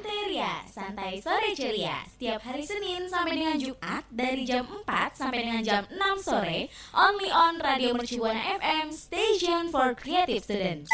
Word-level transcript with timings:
Santeria, 0.00 0.64
santai 0.64 1.20
sore 1.20 1.52
ceria. 1.52 2.00
Setiap 2.08 2.40
hari 2.40 2.64
Senin 2.64 3.04
sampai 3.04 3.36
dengan 3.36 3.60
Jumat 3.60 4.00
dari 4.08 4.48
jam 4.48 4.64
4 4.64 4.88
sampai 5.12 5.44
dengan 5.44 5.60
jam 5.60 5.84
6 5.92 6.24
sore, 6.24 6.72
only 6.96 7.28
on 7.28 7.60
Radio 7.60 7.92
Mercubuana 7.92 8.40
FM, 8.56 8.96
station 8.96 9.68
for 9.68 9.92
creative 9.92 10.40
students. 10.40 10.88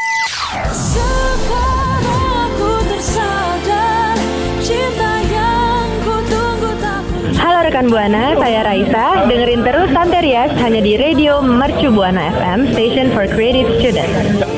Sekarang 0.74 2.50
aku 2.50 2.70
tersadar 2.90 4.18
cinta 4.58 5.22
yang 5.30 5.86
ku 6.02 6.16
tunggu 6.26 6.70
Halo 7.38 7.62
rekan 7.62 7.86
Buana, 7.86 8.34
saya 8.42 8.66
Raisa. 8.66 9.30
Dengerin 9.30 9.62
terus 9.62 9.86
Santerias 9.94 10.50
hanya 10.58 10.82
di 10.82 10.98
Radio 10.98 11.38
Mercu 11.46 11.94
Buana 11.94 12.34
FM, 12.34 12.74
Station 12.74 13.14
for 13.14 13.30
Creative 13.30 13.70
Students. 13.78 14.55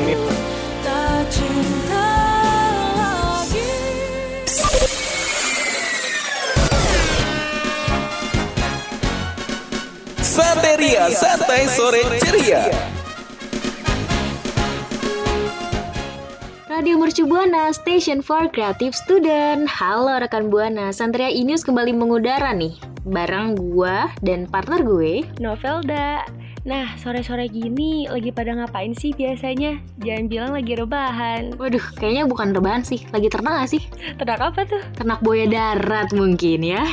Santai 11.09 11.65
sore 11.65 12.05
ceria. 12.21 12.69
Radio 16.69 17.01
Mercu 17.01 17.25
Buana, 17.25 17.73
Station 17.73 18.21
for 18.21 18.45
Creative 18.53 18.93
Student. 18.93 19.65
Halo 19.65 20.21
rekan 20.21 20.53
Buana, 20.53 20.93
Santria 20.93 21.33
Inius 21.33 21.65
kembali 21.65 21.97
mengudara 21.97 22.53
nih. 22.53 22.77
Bareng 23.09 23.57
gua 23.57 24.13
dan 24.21 24.45
partner 24.45 24.85
gue, 24.85 25.25
Novelda. 25.41 26.29
Nah, 26.69 26.93
sore-sore 27.01 27.49
gini 27.49 28.05
lagi 28.05 28.29
pada 28.29 28.53
ngapain 28.53 28.93
sih 28.93 29.09
biasanya? 29.09 29.81
Jangan 30.05 30.29
bilang 30.29 30.51
lagi 30.53 30.77
rebahan. 30.77 31.57
Waduh, 31.57 31.81
kayaknya 31.97 32.29
bukan 32.29 32.53
rebahan 32.53 32.85
sih. 32.85 33.01
Lagi 33.09 33.33
ternak 33.33 33.65
gak 33.65 33.69
sih? 33.73 33.81
Ternak 34.21 34.53
apa 34.53 34.61
tuh? 34.69 34.83
Ternak 34.93 35.25
buaya 35.25 35.49
darat 35.49 36.13
mungkin 36.13 36.61
ya. 36.61 36.85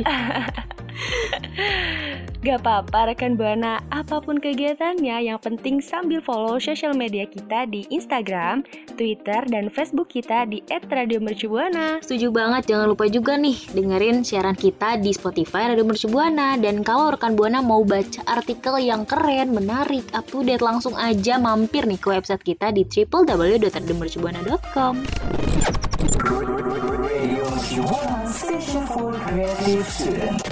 Gak 2.40 2.64
apa-apa 2.64 3.12
rekan 3.12 3.36
Buana, 3.36 3.84
apa 3.92 4.16
pun 4.16 4.40
kegiatannya 4.40 5.28
yang 5.28 5.36
penting 5.44 5.84
sambil 5.84 6.24
follow 6.24 6.56
sosial 6.56 6.96
media 6.96 7.28
kita 7.28 7.68
di 7.68 7.84
Instagram, 7.92 8.64
Twitter, 8.96 9.44
dan 9.44 9.68
Facebook 9.68 10.08
kita 10.08 10.48
di 10.48 10.64
@radiomercubuana. 10.72 12.00
Setuju 12.00 12.32
banget, 12.32 12.72
jangan 12.72 12.88
lupa 12.88 13.12
juga 13.12 13.36
nih 13.36 13.60
dengerin 13.76 14.24
siaran 14.24 14.56
kita 14.56 14.96
di 14.96 15.12
Spotify 15.12 15.68
Radio 15.68 15.84
Mercubuana. 15.84 16.56
Dan 16.56 16.80
kalau 16.80 17.12
rekan 17.12 17.36
Buana 17.36 17.60
mau 17.60 17.84
baca 17.84 18.24
artikel 18.24 18.88
yang 18.88 19.04
keren, 19.04 19.52
menarik, 19.52 20.08
up 20.16 20.24
to 20.24 20.40
date, 20.40 20.64
langsung 20.64 20.96
aja 20.96 21.36
mampir 21.36 21.84
nih 21.84 22.00
ke 22.00 22.08
website 22.08 22.40
kita 22.40 22.72
di 22.72 22.88
www.radiomercubuana.com. 22.88 24.94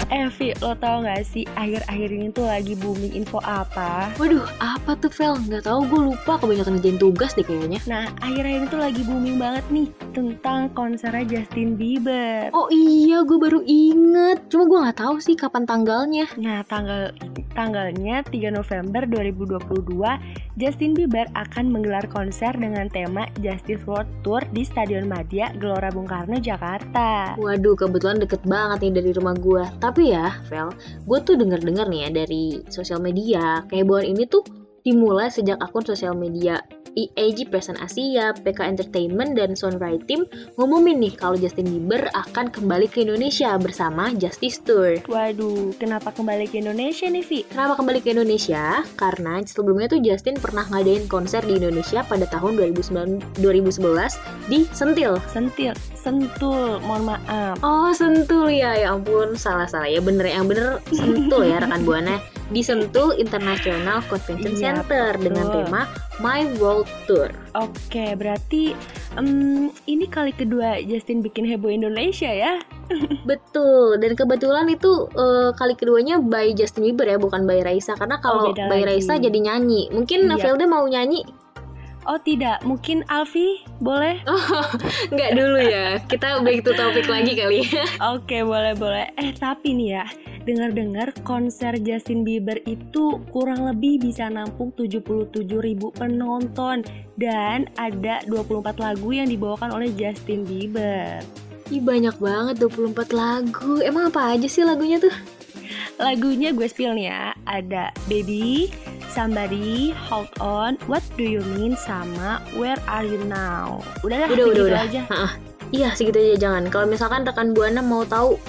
Evi, 0.09 0.53
lo 0.61 0.73
tau 0.77 1.01
gak 1.05 1.25
sih 1.25 1.45
akhir-akhir 1.57 2.09
ini 2.13 2.29
tuh 2.33 2.47
lagi 2.47 2.77
booming 2.77 3.17
info 3.17 3.41
apa? 3.43 4.13
Waduh, 4.21 4.45
apa 4.61 4.95
tuh 5.01 5.11
Vel? 5.13 5.35
Gak 5.49 5.65
tau, 5.65 5.85
gue 5.85 6.01
lupa 6.13 6.37
kebanyakan 6.39 6.79
ngerjain 6.79 6.99
tugas 7.01 7.33
deh 7.35 7.45
kayaknya. 7.45 7.81
Nah, 7.89 8.09
akhir-akhir 8.21 8.59
ini 8.61 8.67
tuh 8.69 8.81
lagi 8.81 9.03
booming 9.05 9.37
banget 9.41 9.65
nih 9.73 9.89
tentang 10.19 10.75
konsernya 10.75 11.23
Justin 11.23 11.79
Bieber. 11.79 12.51
Oh 12.51 12.67
iya, 12.75 13.23
gue 13.23 13.39
baru 13.39 13.63
inget. 13.63 14.51
Cuma 14.51 14.67
gue 14.67 14.79
gak 14.91 14.99
tahu 14.99 15.23
sih 15.23 15.39
kapan 15.39 15.63
tanggalnya. 15.63 16.27
Nah, 16.35 16.67
tanggal 16.67 17.15
tanggalnya 17.55 18.27
3 18.27 18.51
November 18.51 19.07
2022, 19.07 20.59
Justin 20.59 20.99
Bieber 20.99 21.31
akan 21.39 21.71
menggelar 21.71 22.03
konser 22.11 22.51
dengan 22.59 22.91
tema 22.91 23.31
Justice 23.39 23.87
World 23.87 24.11
Tour 24.27 24.43
di 24.51 24.67
Stadion 24.67 25.07
Madia, 25.07 25.55
Gelora 25.55 25.95
Bung 25.95 26.11
Karno, 26.11 26.43
Jakarta. 26.43 27.39
Waduh, 27.39 27.79
kebetulan 27.79 28.19
deket 28.19 28.43
banget 28.43 28.91
nih 28.91 28.95
dari 28.99 29.11
rumah 29.15 29.39
gue. 29.39 29.63
Tapi 29.79 30.11
ya, 30.11 30.35
Vel, 30.51 30.75
gue 31.07 31.19
tuh 31.23 31.39
denger-denger 31.39 31.87
nih 31.87 32.01
ya 32.03 32.11
dari 32.11 32.45
sosial 32.67 32.99
media, 32.99 33.63
kayak 33.71 33.87
bahwa 33.87 34.03
ini 34.03 34.27
tuh 34.27 34.43
dimulai 34.83 35.31
sejak 35.33 35.59
akun 35.63 35.85
sosial 35.87 36.15
media 36.15 36.63
EAG 36.99 37.47
Present 37.55 37.79
Asia, 37.79 38.35
PK 38.35 38.59
Entertainment, 38.67 39.39
dan 39.39 39.55
Sunrise 39.55 40.03
Team 40.11 40.27
ngumumin 40.59 40.99
nih 40.99 41.15
kalau 41.15 41.39
Justin 41.39 41.71
Bieber 41.71 42.11
akan 42.11 42.51
kembali 42.51 42.91
ke 42.91 43.07
Indonesia 43.07 43.55
bersama 43.55 44.11
Justice 44.19 44.59
Tour. 44.67 44.99
Waduh, 45.07 45.79
kenapa 45.79 46.11
kembali 46.11 46.51
ke 46.51 46.59
Indonesia 46.59 47.07
nih, 47.07 47.23
Vi? 47.23 47.47
Kenapa 47.47 47.79
kembali 47.79 48.03
ke 48.03 48.11
Indonesia? 48.11 48.83
Karena 48.99 49.39
sebelumnya 49.47 49.87
tuh 49.87 50.03
Justin 50.03 50.35
pernah 50.43 50.67
ngadain 50.67 51.07
konser 51.07 51.43
di 51.47 51.63
Indonesia 51.63 52.03
pada 52.03 52.27
tahun 52.27 52.59
2009, 52.59 53.39
2011 53.39 54.19
di 54.51 54.67
Sentil. 54.75 55.23
Sentil, 55.31 55.73
Sentul, 55.95 56.83
mohon 56.83 57.15
maaf. 57.15 57.63
Oh, 57.63 57.95
Sentul 57.95 58.51
ya, 58.51 58.75
ya 58.75 58.99
ampun, 58.99 59.39
salah-salah 59.39 59.87
ya, 59.87 60.03
bener 60.03 60.27
yang 60.27 60.51
bener 60.51 60.83
Sentul 60.91 61.47
ya 61.47 61.63
rekan 61.63 61.85
Buana 61.87 62.19
di 62.49 62.65
Sentul 62.65 63.17
International 63.21 64.01
Convention 64.09 64.57
iya, 64.57 64.61
Center 64.61 65.17
betul. 65.17 65.25
dengan 65.29 65.47
tema 65.53 65.83
My 66.19 66.49
World 66.57 66.89
Tour. 67.05 67.31
Oke, 67.55 68.17
berarti 68.17 68.73
um, 69.15 69.69
ini 69.87 70.09
kali 70.09 70.33
kedua 70.33 70.81
Justin 70.83 71.21
bikin 71.21 71.45
heboh 71.45 71.71
Indonesia 71.71 72.29
ya? 72.29 72.59
Betul, 73.29 74.01
dan 74.01 74.17
kebetulan 74.17 74.65
itu 74.73 75.13
uh, 75.13 75.53
kali 75.53 75.77
keduanya 75.77 76.25
by 76.25 76.57
Justin 76.57 76.89
Bieber 76.89 77.05
ya, 77.05 77.21
bukan 77.21 77.45
by 77.45 77.61
Raisa. 77.61 77.93
Karena 77.93 78.17
kalau 78.17 78.49
oh, 78.49 78.57
by 78.57 78.81
lagi. 78.81 78.97
Raisa 78.97 79.21
jadi 79.21 79.37
nyanyi. 79.37 79.93
Mungkin 79.93 80.25
iya. 80.25 80.41
Velda 80.41 80.65
mau 80.65 80.89
nyanyi 80.89 81.21
Oh 82.09 82.17
tidak, 82.17 82.65
mungkin 82.65 83.05
Alfi 83.13 83.61
boleh? 83.85 84.17
Oh, 84.33 84.65
nggak 85.13 85.37
dulu 85.37 85.61
ya. 85.61 86.01
Kita 86.09 86.41
back 86.41 86.65
to 86.65 86.73
topik 86.73 87.05
lagi 87.05 87.37
kali. 87.37 87.69
Oke, 88.17 88.41
boleh 88.49 88.73
boleh. 88.73 89.13
Eh 89.21 89.37
tapi 89.37 89.77
nih 89.77 90.01
ya, 90.01 90.05
dengar-dengar 90.49 91.13
konser 91.29 91.77
Justin 91.85 92.25
Bieber 92.25 92.57
itu 92.65 93.21
kurang 93.29 93.69
lebih 93.69 94.01
bisa 94.01 94.33
nampung 94.33 94.73
77 94.73 95.45
ribu 95.61 95.93
penonton 95.93 96.81
dan 97.21 97.69
ada 97.77 98.25
24 98.25 98.81
lagu 98.81 99.09
yang 99.13 99.29
dibawakan 99.29 99.77
oleh 99.77 99.93
Justin 99.93 100.49
Bieber. 100.49 101.21
Ih 101.69 101.85
banyak 101.85 102.17
banget 102.17 102.65
24 102.65 103.13
lagu. 103.13 103.85
Emang 103.85 104.09
apa 104.09 104.33
aja 104.33 104.49
sih 104.49 104.65
lagunya 104.65 104.97
tuh? 104.97 105.13
Lagunya 106.01 106.57
gue 106.57 106.65
spill 106.65 106.97
nih 106.97 107.13
ya. 107.13 107.37
Ada 107.45 107.93
Baby, 108.09 108.73
Somebody, 109.13 109.93
Hold 110.09 110.33
On, 110.41 110.81
What 110.89 111.05
Do 111.21 111.29
You 111.29 111.45
Mean 111.59 111.77
sama 111.77 112.41
Where 112.57 112.81
Are 112.89 113.05
You 113.05 113.21
Now. 113.29 113.85
Udah 114.01 114.25
lah, 114.25 114.29
udah, 114.33 114.47
udah, 114.49 114.65
udah. 114.65 114.81
aja. 114.89 115.03
Ha 115.13 115.17
-ha. 115.29 115.31
Iya 115.69 115.93
segitu 115.93 116.17
aja 116.17 116.49
jangan. 116.49 116.73
Kalau 116.73 116.89
misalkan 116.89 117.29
rekan 117.29 117.53
buana 117.53 117.85
mau 117.85 118.01
tahu 118.09 118.41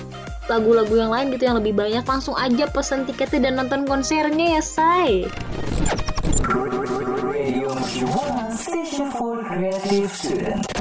lagu-lagu 0.50 0.92
yang 0.98 1.14
lain 1.14 1.30
gitu 1.30 1.46
yang 1.46 1.62
lebih 1.62 1.78
banyak 1.78 2.02
langsung 2.04 2.34
aja 2.34 2.66
pesen 2.74 3.06
tiketnya 3.06 3.50
dan 3.50 3.62
nonton 3.62 3.86
konsernya 3.86 4.58
ya 4.58 4.64
say. 4.66 5.30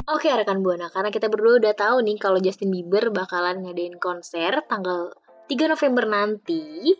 Oke 0.09 0.27
rekan 0.33 0.65
Buana, 0.65 0.89
karena 0.89 1.13
kita 1.13 1.29
berdua 1.29 1.61
udah 1.61 1.73
tahu 1.77 2.01
nih 2.01 2.17
kalau 2.17 2.41
Justin 2.41 2.73
Bieber 2.73 3.13
bakalan 3.13 3.61
ngadain 3.61 4.01
konser 4.01 4.65
tanggal 4.65 5.13
3 5.49 5.69
November 5.69 6.05
nanti 6.09 6.93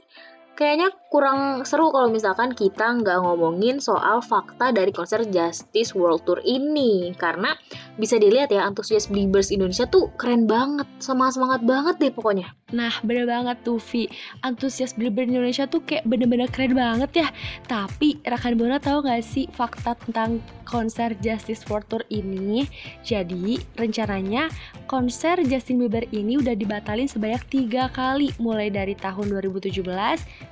kayaknya 0.59 0.91
kurang 1.07 1.63
seru 1.63 1.87
kalau 1.87 2.11
misalkan 2.11 2.51
kita 2.51 2.99
nggak 2.99 3.23
ngomongin 3.23 3.79
soal 3.79 4.19
fakta 4.19 4.75
dari 4.75 4.91
konser 4.91 5.23
Justice 5.23 5.95
World 5.95 6.27
Tour 6.27 6.43
ini. 6.43 7.15
Karena 7.15 7.55
bisa 7.95 8.19
dilihat 8.19 8.51
ya 8.51 8.67
antusias 8.67 9.07
Beliebers 9.07 9.55
Indonesia 9.55 9.87
tuh 9.87 10.11
keren 10.19 10.51
banget 10.51 10.85
sama 10.99 11.31
semangat 11.31 11.63
banget 11.63 11.95
deh 12.03 12.11
pokoknya. 12.11 12.51
Nah 12.75 12.91
bener 13.07 13.23
banget 13.23 13.55
tuh 13.63 13.79
Vi. 13.79 14.11
Antusias 14.43 14.99
Beliebers 14.99 15.31
Indonesia 15.31 15.63
tuh 15.63 15.79
kayak 15.87 16.03
bener-bener 16.03 16.51
keren 16.51 16.75
banget 16.75 17.23
ya. 17.23 17.27
Tapi 17.71 18.19
rekan 18.27 18.59
Buana 18.59 18.83
tahu 18.83 19.07
gak 19.07 19.23
sih 19.23 19.47
fakta 19.55 19.95
tentang 19.95 20.43
konser 20.67 21.15
Justice 21.23 21.63
World 21.71 21.87
Tour 21.87 22.03
ini? 22.11 22.67
Jadi 23.01 23.57
rencananya 23.79 24.51
konser 24.85 25.41
Justin 25.45 25.81
Bieber 25.81 26.05
ini 26.13 26.37
udah 26.37 26.53
dibatalin 26.53 27.09
sebanyak 27.09 27.41
tiga 27.49 27.89
kali. 27.89 28.29
Mulai 28.37 28.69
dari 28.69 28.93
tahun 28.93 29.33
2017, 29.33 29.81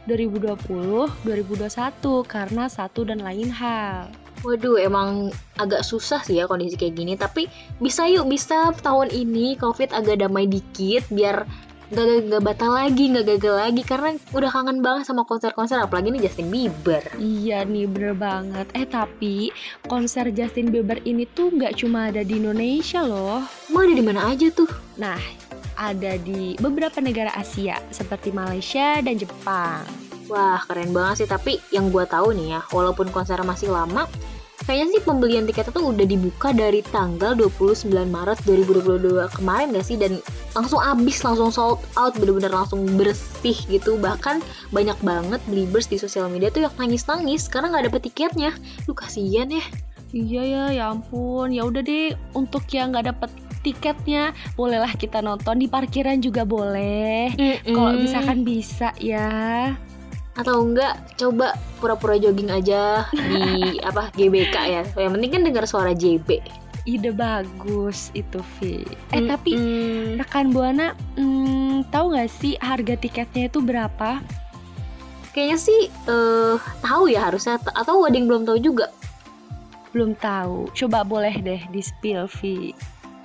2020, 0.08 1.28
2021 1.28 2.24
karena 2.26 2.64
satu 2.72 3.04
dan 3.06 3.20
lain 3.22 3.52
hal. 3.52 4.08
Waduh, 4.46 4.78
emang 4.78 5.34
agak 5.58 5.82
susah 5.82 6.22
sih 6.22 6.38
ya 6.38 6.46
kondisi 6.46 6.78
kayak 6.78 6.96
gini. 6.96 7.14
Tapi 7.18 7.50
bisa 7.82 8.06
yuk, 8.06 8.30
bisa 8.30 8.72
tahun 8.80 9.10
ini 9.10 9.58
COVID 9.58 9.92
agak 9.92 10.22
damai 10.22 10.46
dikit 10.46 11.10
biar 11.10 11.44
gak, 11.90 12.30
gak 12.30 12.44
batal 12.44 12.72
lagi, 12.76 13.10
gak 13.16 13.26
gagal 13.26 13.56
lagi 13.58 13.82
karena 13.82 14.10
udah 14.36 14.50
kangen 14.52 14.80
banget 14.84 15.08
sama 15.08 15.24
konser-konser 15.24 15.80
apalagi 15.80 16.12
nih 16.12 16.28
Justin 16.28 16.52
Bieber. 16.52 17.04
Iya 17.18 17.64
nih 17.64 17.88
bener 17.88 18.14
banget. 18.14 18.68
Eh 18.76 18.86
tapi 18.86 19.50
konser 19.88 20.30
Justin 20.36 20.70
Bieber 20.70 21.00
ini 21.08 21.26
tuh 21.32 21.50
gak 21.56 21.80
cuma 21.80 22.12
ada 22.12 22.22
di 22.22 22.38
Indonesia 22.38 23.02
loh. 23.02 23.42
Mau 23.72 23.82
ada 23.82 23.94
di 23.96 24.04
mana 24.04 24.30
aja 24.30 24.52
tuh? 24.52 24.70
Nah, 25.00 25.18
ada 25.78 26.18
di 26.18 26.58
beberapa 26.58 26.98
negara 27.00 27.32
Asia 27.38 27.78
seperti 27.94 28.34
Malaysia 28.34 29.00
dan 29.00 29.16
Jepang. 29.16 29.86
Wah, 30.28 30.60
keren 30.68 30.92
banget 30.92 31.24
sih. 31.24 31.30
Tapi 31.30 31.62
yang 31.72 31.88
gue 31.94 32.04
tahu 32.04 32.36
nih 32.36 32.60
ya, 32.60 32.62
walaupun 32.76 33.08
konser 33.16 33.40
masih 33.48 33.72
lama, 33.72 34.10
kayaknya 34.68 35.00
sih 35.00 35.02
pembelian 35.08 35.48
tiketnya 35.48 35.72
tuh 35.72 35.96
udah 35.96 36.04
dibuka 36.04 36.52
dari 36.52 36.84
tanggal 36.92 37.32
29 37.40 37.88
Maret 37.88 38.44
2022 38.44 39.40
kemarin 39.40 39.72
gak 39.72 39.88
sih 39.88 39.96
dan 39.96 40.20
langsung 40.52 40.84
habis 40.84 41.24
langsung 41.24 41.54
sold 41.56 41.80
out 41.96 42.12
bener-bener 42.20 42.52
langsung 42.52 42.84
bersih 43.00 43.56
gitu 43.72 43.96
bahkan 43.96 44.44
banyak 44.76 45.00
banget 45.00 45.40
believers 45.48 45.88
di 45.88 45.96
sosial 45.96 46.28
media 46.28 46.52
tuh 46.52 46.68
yang 46.68 46.76
nangis-nangis 46.76 47.48
karena 47.48 47.72
nggak 47.72 47.86
dapet 47.88 48.02
tiketnya 48.12 48.52
lu 48.90 48.94
kasihan 48.98 49.48
ya 49.48 49.64
Iya 50.16 50.44
ya, 50.48 50.64
ya 50.72 50.84
ampun. 50.96 51.52
Ya 51.52 51.68
udah 51.68 51.84
deh, 51.84 52.16
untuk 52.32 52.64
yang 52.72 52.96
nggak 52.96 53.12
dapet 53.12 53.32
tiketnya, 53.68 54.32
bolehlah 54.56 54.96
kita 54.96 55.20
nonton 55.20 55.60
di 55.60 55.68
parkiran 55.68 56.24
juga 56.24 56.48
boleh. 56.48 57.36
Kalau 57.68 58.00
misalkan 58.00 58.48
bisa 58.48 58.96
ya. 58.96 59.76
atau 60.38 60.70
enggak 60.70 61.18
coba 61.18 61.58
pura-pura 61.82 62.14
jogging 62.14 62.54
aja 62.54 63.10
di 63.10 63.42
apa 63.90 64.14
GBK 64.14 64.56
ya 64.70 64.84
yang 64.94 65.18
penting 65.18 65.34
kan 65.34 65.42
dengar 65.42 65.66
suara 65.66 65.98
JB 65.98 66.38
Ide 66.88 67.12
bagus 67.12 68.16
itu, 68.16 68.40
Vi. 68.62 68.88
Eh 69.12 69.28
tapi 69.28 69.60
Mm-mm. 69.60 70.24
rekan 70.24 70.56
Buana, 70.56 70.96
hmm, 71.20 71.92
tahu 71.92 72.16
nggak 72.16 72.32
sih 72.32 72.56
harga 72.64 72.96
tiketnya 72.96 73.52
itu 73.52 73.60
berapa? 73.60 74.24
kayaknya 75.38 75.60
sih 75.62 75.82
eh 76.10 76.58
tahu 76.82 77.14
ya 77.14 77.30
harusnya 77.30 77.62
atau 77.62 78.02
ada 78.10 78.18
yang 78.18 78.26
belum 78.26 78.50
tahu 78.50 78.58
juga 78.58 78.90
Belum 79.96 80.14
tahu. 80.18 80.70
Coba 80.78 81.02
boleh 81.02 81.34
deh 81.42 81.62
di 81.74 81.82
spill, 81.82 82.30
Vi. 82.40 82.76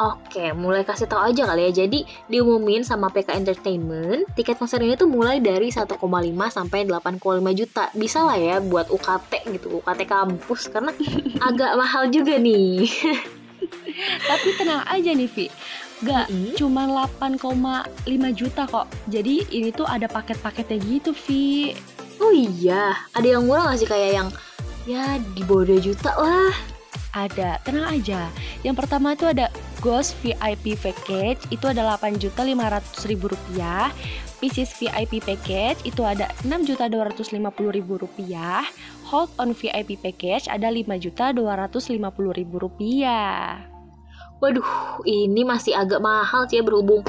Oke, 0.00 0.56
mulai 0.56 0.88
kasih 0.88 1.04
tahu 1.04 1.20
aja 1.20 1.44
kali 1.44 1.68
ya. 1.68 1.84
Jadi 1.84 2.08
diumumin 2.32 2.80
sama 2.80 3.12
PK 3.12 3.36
Entertainment, 3.36 4.24
tiket 4.32 4.56
konser 4.56 4.80
ini 4.80 4.96
tuh 4.96 5.04
mulai 5.04 5.36
dari 5.36 5.68
1,5 5.68 6.00
sampai 6.48 6.88
8,5 6.88 7.20
juta. 7.52 7.92
Bisa 7.92 8.24
lah 8.24 8.40
ya 8.40 8.56
buat 8.64 8.88
UKT 8.88 9.52
gitu, 9.52 9.84
UKT 9.84 10.08
kampus 10.08 10.72
karena 10.72 10.96
agak 11.48 11.76
mahal 11.76 12.08
juga 12.08 12.40
nih. 12.40 12.88
Tapi 14.28 14.48
tenang 14.56 14.82
aja 14.88 15.10
nih, 15.12 15.28
Vi. 15.28 15.46
Gak 16.02 16.26
Mm-mm. 16.32 16.58
cuma 16.58 16.88
8,5 16.88 18.08
juta 18.34 18.66
kok. 18.66 18.88
Jadi 19.06 19.46
ini 19.54 19.70
tuh 19.70 19.86
ada 19.86 20.08
paket-paketnya 20.08 20.82
gitu, 20.88 21.12
Vi. 21.14 21.76
Oh 22.18 22.32
iya, 22.32 22.96
ada 23.12 23.26
yang 23.28 23.44
murah 23.44 23.70
gak 23.70 23.84
sih 23.84 23.88
kayak 23.90 24.10
yang 24.18 24.28
ya 24.82 25.20
di 25.36 25.46
bawah 25.46 25.68
2 25.68 25.78
juta 25.78 26.10
lah. 26.16 26.71
Ada, 27.12 27.60
tenang 27.60 27.92
aja. 27.92 28.32
Yang 28.64 28.76
pertama 28.84 29.12
itu 29.12 29.28
ada 29.28 29.52
Ghost 29.84 30.16
VIP 30.24 30.80
Package, 30.80 31.44
itu 31.52 31.68
ada 31.68 31.84
8.500.000 32.00 33.20
rupiah. 33.20 33.92
Pisces 34.40 34.72
VIP 34.74 35.20
Package 35.22 35.84
itu 35.84 36.02
ada 36.02 36.32
6.250.000 36.42 37.36
rupiah. 38.00 38.64
Hold 39.06 39.28
on 39.36 39.52
VIP 39.52 40.00
Package 40.00 40.48
ada 40.48 40.72
5.250.000 40.72 41.36
rupiah. 42.56 43.60
Waduh, 44.42 44.66
ini 45.06 45.46
masih 45.46 45.76
agak 45.78 46.02
mahal 46.02 46.50
sih 46.50 46.58
ya 46.58 46.66
berhubung 46.66 47.06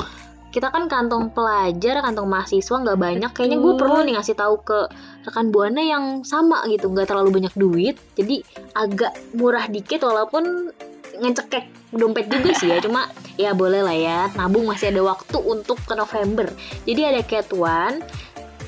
kita 0.53 0.69
kan 0.69 0.85
kantong 0.85 1.33
pelajar, 1.33 2.05
kantong 2.05 2.29
mahasiswa 2.29 2.77
nggak 2.85 2.99
banyak. 3.01 3.31
Kayaknya 3.33 3.57
gue 3.57 3.73
Betul. 3.73 3.81
perlu 3.81 3.99
nih 4.05 4.13
ngasih 4.13 4.35
tahu 4.37 4.55
ke 4.61 4.79
rekan 5.25 5.49
buana 5.49 5.81
yang 5.81 6.05
sama 6.21 6.61
gitu, 6.69 6.93
nggak 6.93 7.09
terlalu 7.09 7.41
banyak 7.41 7.53
duit, 7.57 7.97
jadi 8.13 8.45
agak 8.77 9.17
murah 9.33 9.65
dikit 9.65 10.05
walaupun 10.05 10.69
ngecekek 11.13 11.93
dompet 11.93 12.29
juga 12.29 12.53
sih 12.53 12.69
ya. 12.69 12.77
Cuma 12.85 13.09
ya 13.33 13.57
boleh 13.57 13.81
lah 13.81 13.97
ya, 13.97 14.19
nabung 14.37 14.69
masih 14.69 14.93
ada 14.93 15.01
waktu 15.01 15.37
untuk 15.41 15.81
ke 15.89 15.97
November. 15.97 16.45
Jadi 16.85 17.01
ada 17.01 17.21
Cat 17.25 17.49
One, 17.49 18.05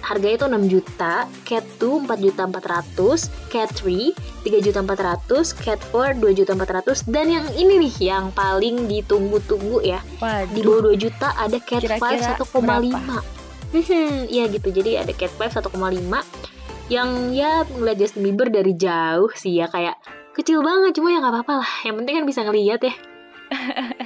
harganya 0.06 0.38
itu 0.38 0.46
6 0.46 0.70
juta, 0.70 1.26
Cat 1.44 1.66
2 1.82 2.06
4 2.06 2.22
juta 2.22 2.42
400, 2.46 3.50
Cat 3.50 3.70
3 3.82 4.14
3 4.46 4.66
juta 4.66 4.80
400, 4.86 5.58
Cat 5.58 5.80
4 5.90 6.22
2 6.22 6.38
juta 6.38 6.54
400 6.54 7.10
dan 7.10 7.26
yang 7.34 7.48
ini 7.58 7.90
nih 7.90 7.96
yang 8.14 8.30
paling 8.32 8.86
ditunggu-tunggu 8.86 9.82
ya. 9.82 10.00
Di 10.54 10.62
Waduh, 10.62 10.62
bawah 10.62 10.94
2 10.94 11.04
juta 11.04 11.34
ada 11.34 11.58
Cat 11.58 11.82
Kira-kira 11.82 12.38
5 12.38 12.46
1,5. 12.46 13.36
Hmm, 13.76 14.20
iya 14.30 14.46
gitu. 14.48 14.70
Jadi 14.70 15.02
ada 15.02 15.12
Cat 15.12 15.34
5 15.42 15.74
1,5 15.74 15.74
yang 16.86 17.34
ya 17.34 17.66
ngeliat 17.66 17.98
Justin 17.98 18.30
Bieber 18.30 18.54
dari 18.54 18.78
jauh 18.78 19.34
sih 19.34 19.58
ya 19.58 19.66
kayak 19.66 19.98
kecil 20.38 20.62
banget 20.62 21.02
cuma 21.02 21.10
ya 21.10 21.18
nggak 21.18 21.34
apa-apa 21.34 21.54
lah. 21.66 21.72
Yang 21.82 21.96
penting 22.06 22.14
kan 22.22 22.26
bisa 22.30 22.40
ngeliat 22.46 22.82
ya. 22.86 22.94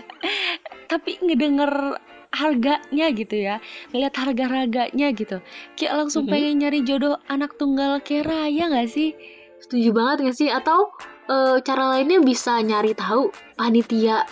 tapi 0.92 1.22
ngedenger 1.22 2.02
harganya 2.30 3.08
gitu 3.14 3.36
ya 3.36 3.56
ngeliat 3.90 4.14
harga-harganya 4.14 5.08
gitu 5.18 5.42
kayak 5.76 5.94
langsung 6.06 6.26
Mhm. 6.26 6.31
pengen 6.31 6.56
nyari 6.62 6.80
jodoh 6.86 7.18
anak 7.28 7.58
tunggal 7.58 7.98
kayak 8.02 8.30
Raya 8.30 8.70
gak 8.70 8.90
sih 8.90 9.14
Setuju 9.60 9.92
banget 9.92 10.18
gak 10.31 10.38
sih? 10.40 10.48
Atau 10.48 10.96
eh, 11.30 11.60
cara 11.62 11.92
lainnya 11.94 12.24
bisa 12.24 12.58
nyari 12.64 12.96
tahu 12.96 13.28
panitia 13.60 14.24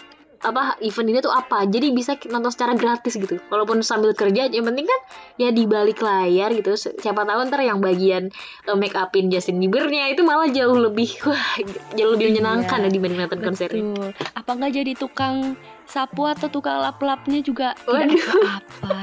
apa 0.47 0.79
event 0.79 1.07
ini 1.07 1.19
tuh 1.19 1.29
apa? 1.29 1.63
Jadi 1.63 1.91
bisa 1.91 2.15
nonton 2.27 2.49
secara 2.49 2.73
gratis 2.73 3.13
gitu. 3.13 3.37
Walaupun 3.47 3.83
sambil 3.83 4.11
kerja 4.11 4.47
yang 4.47 4.63
penting 4.63 4.87
kan 4.87 4.99
ya 5.35 5.51
di 5.51 5.67
balik 5.67 5.99
layar 5.99 6.55
gitu. 6.55 6.73
Si- 6.73 6.95
siapa 6.97 7.21
tahu 7.21 7.39
ntar 7.45 7.61
yang 7.61 7.77
bagian 7.77 8.31
eh, 8.63 8.77
make 8.77 8.95
upin 8.95 9.27
Justin 9.27 9.59
Biebernya 9.59 10.07
itu 10.07 10.23
malah 10.23 10.47
jauh 10.47 10.79
lebih 10.79 11.11
wah 11.27 11.59
jauh 11.93 12.15
lebih 12.15 12.33
menyenangkan 12.33 12.79
Iya, 12.79 12.87
ya 12.87 12.89
dibanding 12.89 13.19
nonton 13.19 13.39
konsernya 13.41 13.83
Betul. 13.83 14.09
apa 14.31 14.51
nggak 14.53 14.71
jadi 14.73 14.91
tukang 14.95 15.35
sapu 15.83 16.23
atau 16.23 16.47
tukang 16.47 16.79
lap-lapnya 16.79 17.39
juga 17.39 17.75
tidak 17.83 18.15
Waduh. 18.15 18.47
apa 18.59 18.99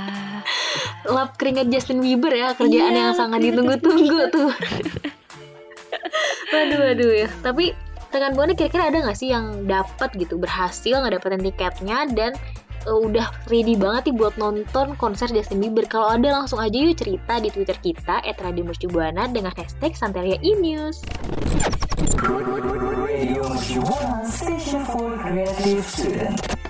lap 1.15 1.31
keringat 1.37 1.69
Justin 1.69 2.01
Bieber 2.01 2.33
ya 2.33 2.53
kerjaan 2.53 2.93
Iya, 2.93 3.13
yang 3.13 3.17
sangat 3.17 3.41
ditunggu-tunggu 3.43 4.21
tuh. 4.33 4.49
Waduh 6.53 6.79
waduh 6.81 7.11
ya. 7.11 7.29
Tapi 7.43 7.75
rekan 8.15 8.39
buana 8.39 8.55
kira-kira 8.55 8.89
ada 8.89 9.03
nggak 9.03 9.19
sih 9.19 9.35
yang 9.35 9.67
dapat 9.67 10.15
gitu 10.15 10.39
berhasil 10.39 11.03
ngedapetin 11.03 11.43
tiketnya 11.43 11.99
dan 12.15 12.33
eh, 12.87 12.99
udah 12.99 13.27
ready 13.51 13.75
banget 13.75 14.15
nih 14.15 14.17
buat 14.17 14.39
nonton 14.39 14.95
konser 14.95 15.27
Justin 15.35 15.59
Bieber 15.59 15.91
kalau 15.91 16.15
ada 16.15 16.31
langsung 16.31 16.63
aja 16.63 16.79
yuk 16.79 16.95
cerita 16.95 17.43
di 17.43 17.51
Twitter 17.51 17.75
kita 17.83 18.23
@radiomercubuana 18.39 19.27
dengan 19.35 19.51
hashtag 19.59 19.99
Santeria 19.99 20.39
News 20.39 21.03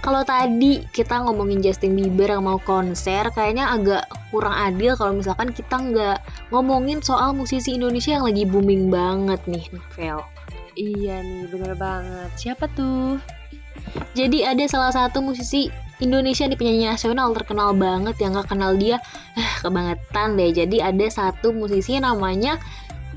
Kalau 0.05 0.21
tadi 0.21 0.85
kita 0.93 1.25
ngomongin 1.25 1.65
Justin 1.65 1.97
Bieber 1.97 2.37
yang 2.37 2.45
mau 2.45 2.61
konser, 2.61 3.33
kayaknya 3.33 3.73
agak 3.73 4.05
kurang 4.29 4.53
adil 4.53 4.93
kalau 5.01 5.17
misalkan 5.17 5.49
kita 5.57 5.81
nggak 5.81 6.19
ngomongin 6.53 7.01
soal 7.01 7.33
musisi 7.33 7.73
Indonesia 7.73 8.21
yang 8.21 8.29
lagi 8.29 8.45
booming 8.45 8.93
banget 8.93 9.41
nih, 9.49 9.65
Novel. 9.73 10.34
Iya 10.79 11.23
nih 11.23 11.47
bener 11.51 11.75
banget 11.79 12.31
siapa 12.37 12.67
tuh 12.75 13.19
Jadi 14.15 14.47
ada 14.47 14.65
salah 14.71 14.95
satu 14.95 15.19
musisi 15.19 15.67
Indonesia 15.99 16.47
di 16.47 16.55
penyanyi 16.55 16.91
nasional 16.91 17.35
terkenal 17.35 17.75
banget 17.75 18.15
yang 18.23 18.35
nggak 18.35 18.51
kenal 18.51 18.75
dia, 18.75 19.03
eh, 19.35 19.51
kebangetan 19.63 20.39
deh. 20.39 20.51
Jadi 20.55 20.79
ada 20.79 21.07
satu 21.11 21.51
musisi 21.51 21.99
namanya 21.99 22.59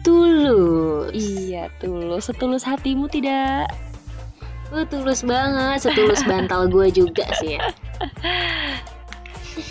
Tulus. 0.06 1.14
iya 1.14 1.68
tulus 1.82 2.30
setulus 2.30 2.64
hatimu 2.64 3.10
tidak 3.10 3.70
Uh, 4.68 4.84
tulus 4.84 5.24
banget, 5.24 5.80
setulus 5.80 6.20
bantal 6.28 6.68
gue 6.68 6.92
juga 6.92 7.24
sih 7.40 7.56
ya. 7.56 7.72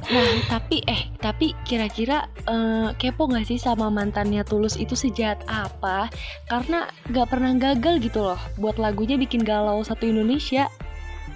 Nah, 0.06 0.38
tapi 0.46 0.86
eh, 0.86 1.10
tapi 1.18 1.58
kira-kira 1.66 2.30
eh, 2.46 2.94
kepo 3.02 3.26
gak 3.26 3.50
sih 3.50 3.58
sama 3.58 3.90
mantannya 3.90 4.46
Tulus 4.46 4.78
itu 4.78 4.94
sejahat 4.94 5.42
apa? 5.50 6.14
Karena 6.46 6.86
gak 7.10 7.34
pernah 7.34 7.58
gagal 7.58 7.98
gitu 8.06 8.22
loh 8.22 8.40
buat 8.62 8.78
lagunya 8.78 9.18
bikin 9.18 9.42
galau 9.42 9.82
satu 9.82 10.06
Indonesia. 10.06 10.70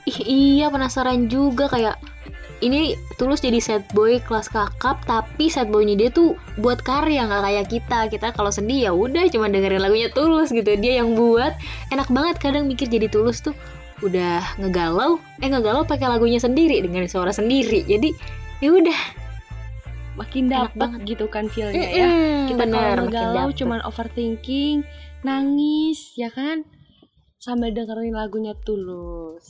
Ih, 0.06 0.20
iya 0.26 0.70
penasaran 0.70 1.28
juga 1.28 1.66
kayak 1.66 1.98
ini 2.60 2.96
tulus 3.16 3.40
jadi 3.40 3.60
sad 3.64 3.84
boy 3.96 4.20
kelas 4.20 4.52
kakap 4.52 5.00
tapi 5.08 5.48
sad 5.48 5.72
boynya 5.72 5.96
dia 5.96 6.10
tuh 6.12 6.36
buat 6.60 6.84
karya 6.84 7.24
nggak 7.24 7.44
kayak 7.44 7.66
kita 7.72 8.00
kita 8.12 8.28
kalau 8.36 8.52
sedih 8.52 8.90
ya 8.90 8.92
udah 8.92 9.32
cuma 9.32 9.48
dengerin 9.48 9.80
lagunya 9.80 10.12
tulus 10.12 10.52
gitu 10.52 10.76
dia 10.76 11.00
yang 11.00 11.16
buat 11.16 11.56
enak 11.96 12.08
banget 12.12 12.36
kadang 12.40 12.68
mikir 12.68 12.92
jadi 12.92 13.08
tulus 13.08 13.40
tuh 13.40 13.56
udah 14.04 14.44
ngegalau 14.60 15.20
eh 15.44 15.48
ngegalau 15.48 15.84
pakai 15.84 16.08
lagunya 16.08 16.40
sendiri 16.40 16.84
dengan 16.84 17.08
suara 17.08 17.32
sendiri 17.32 17.84
jadi 17.88 18.12
ya 18.60 18.70
udah 18.76 19.02
Makin 20.20 20.52
dapet 20.52 20.90
gitu 21.08 21.32
kan 21.32 21.48
feelnya 21.48 21.80
ya. 21.96 22.08
Mm-mm, 22.12 22.52
Kita 22.52 22.68
bener, 22.68 22.96
kalau 23.00 23.08
galau 23.08 23.48
cuman 23.56 23.80
overthinking, 23.88 24.84
nangis, 25.24 26.12
ya 26.20 26.28
kan? 26.28 26.68
Sambil 27.40 27.72
dengerin 27.72 28.12
lagunya 28.12 28.52
Tulus. 28.68 29.48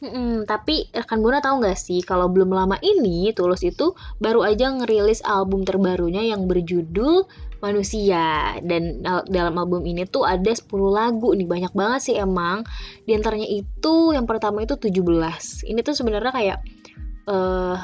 Mm-mm, 0.00 0.48
tapi 0.48 0.88
rekan 0.96 1.20
Buana 1.20 1.44
tahu 1.44 1.60
nggak 1.64 1.76
sih 1.76 2.00
kalau 2.04 2.28
belum 2.28 2.52
lama 2.52 2.76
ini 2.80 3.32
Tulus 3.36 3.64
itu 3.64 3.92
baru 4.20 4.44
aja 4.44 4.68
ngerilis 4.68 5.24
album 5.24 5.64
terbarunya 5.64 6.20
yang 6.24 6.44
berjudul 6.44 7.24
Manusia 7.64 8.52
dan 8.60 9.00
al- 9.08 9.24
dalam 9.24 9.56
album 9.56 9.88
ini 9.88 10.04
tuh 10.04 10.28
ada 10.28 10.52
10 10.52 10.92
lagu 10.92 11.32
nih 11.32 11.48
banyak 11.48 11.72
banget 11.72 12.00
sih 12.12 12.16
emang 12.20 12.68
di 13.08 13.16
antaranya 13.16 13.48
itu 13.48 14.12
yang 14.12 14.28
pertama 14.28 14.60
itu 14.60 14.76
17 14.76 15.64
ini 15.72 15.80
tuh 15.80 15.96
sebenarnya 15.96 16.32
kayak 16.36 16.58
eh 17.24 17.78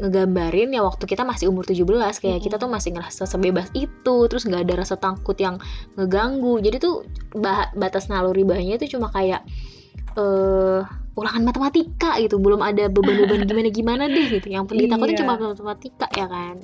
ngegambarin 0.00 0.72
ya 0.72 0.80
waktu 0.80 1.04
kita 1.04 1.28
masih 1.28 1.52
umur 1.52 1.68
17 1.68 1.84
kayak 1.84 2.16
Mm-mm. 2.16 2.40
kita 2.40 2.56
tuh 2.56 2.72
masih 2.72 2.96
ngerasa 2.96 3.28
sebebas 3.28 3.68
itu 3.76 4.16
terus 4.32 4.48
nggak 4.48 4.64
ada 4.64 4.74
rasa 4.80 4.96
takut 4.96 5.36
yang 5.36 5.60
ngeganggu 6.00 6.56
jadi 6.58 6.80
tuh 6.80 7.04
bah- 7.36 7.68
batas 7.76 8.08
naluri 8.08 8.40
bahannya 8.40 8.80
itu 8.80 8.96
cuma 8.96 9.12
kayak 9.12 9.44
eh 10.16 10.80
ulangan 11.14 11.44
matematika 11.44 12.16
gitu 12.16 12.40
belum 12.40 12.64
ada 12.64 12.88
beban-beban 12.88 13.44
gimana-gimana 13.44 14.08
deh 14.14 14.40
gitu 14.40 14.48
yang 14.48 14.64
ditakutin 14.64 15.14
Iya. 15.14 15.20
cuma 15.20 15.36
matematika 15.36 16.08
ya 16.16 16.24
kan 16.24 16.56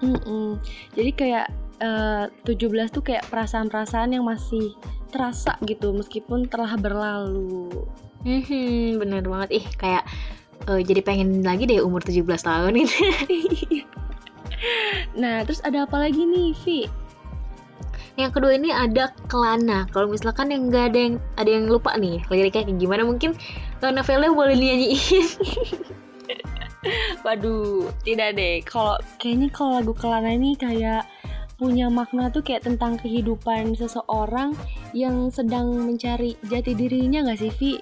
Mm-mm. 0.00 0.56
Jadi 0.96 1.10
kayak 1.12 1.46
eh, 1.78 2.24
17 2.48 2.56
tuh 2.90 3.04
kayak 3.04 3.28
perasaan-perasaan 3.28 4.16
yang 4.16 4.24
masih 4.24 4.72
terasa 5.12 5.60
gitu 5.68 5.92
meskipun 5.92 6.48
telah 6.48 6.72
berlalu. 6.80 7.68
Hmm, 8.24 8.96
bener 8.96 9.20
banget 9.28 9.60
ih 9.60 9.66
kayak 9.76 10.08
eh, 10.68 10.80
jadi 10.84 11.00
pengen 11.00 11.40
lagi 11.40 11.64
deh 11.64 11.80
umur 11.80 12.04
17 12.04 12.26
tahun 12.26 12.72
gitu. 12.76 12.96
Nah, 15.16 15.40
terus 15.48 15.64
ada 15.64 15.88
apa 15.88 15.96
lagi 15.96 16.20
nih, 16.20 16.52
Vi? 16.64 16.84
Yang 18.20 18.30
kedua 18.36 18.52
ini 18.52 18.68
ada 18.68 19.08
kelana. 19.32 19.88
Kalau 19.88 20.12
misalkan 20.12 20.52
yang 20.52 20.68
nggak 20.68 20.92
ada 20.92 20.98
yang 20.98 21.16
ada 21.40 21.50
yang 21.50 21.64
lupa 21.70 21.96
nih 21.96 22.20
liriknya 22.28 22.68
kayak 22.68 22.76
gimana 22.76 23.02
mungkin 23.08 23.32
eh, 23.80 23.92
novelnya 23.92 24.28
boleh 24.34 24.52
dinyanyiin. 24.52 25.26
Waduh, 27.24 27.92
tidak 28.04 28.36
deh. 28.36 28.64
Kalau 28.64 28.96
kayaknya 29.20 29.48
kalau 29.52 29.80
lagu 29.80 29.92
Kelana 29.92 30.32
ini 30.32 30.56
kayak 30.56 31.04
punya 31.60 31.92
makna 31.92 32.32
tuh 32.32 32.40
kayak 32.40 32.64
tentang 32.64 32.96
kehidupan 32.96 33.76
seseorang 33.76 34.56
yang 34.96 35.28
sedang 35.28 35.68
mencari 35.76 36.40
jati 36.48 36.72
dirinya 36.72 37.28
gak 37.28 37.44
sih, 37.44 37.52
Vi? 37.52 37.72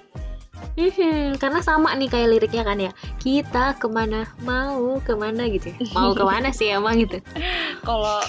Mhm, 0.75 1.37
karena 1.37 1.59
sama 1.59 1.91
nih 1.93 2.07
kayak 2.07 2.29
liriknya 2.29 2.63
kan 2.63 2.77
ya. 2.77 2.91
Kita 3.17 3.75
ke 3.75 3.87
mana 3.87 4.29
mau 4.41 4.97
ke 4.99 5.13
mana 5.13 5.47
gitu. 5.47 5.69
ya. 5.69 5.77
Mau 5.91 6.11
ke 6.11 6.23
mana 6.23 6.49
sih 6.49 6.69
emang 6.69 6.99
gitu. 6.99 7.19
Kalau 7.87 8.21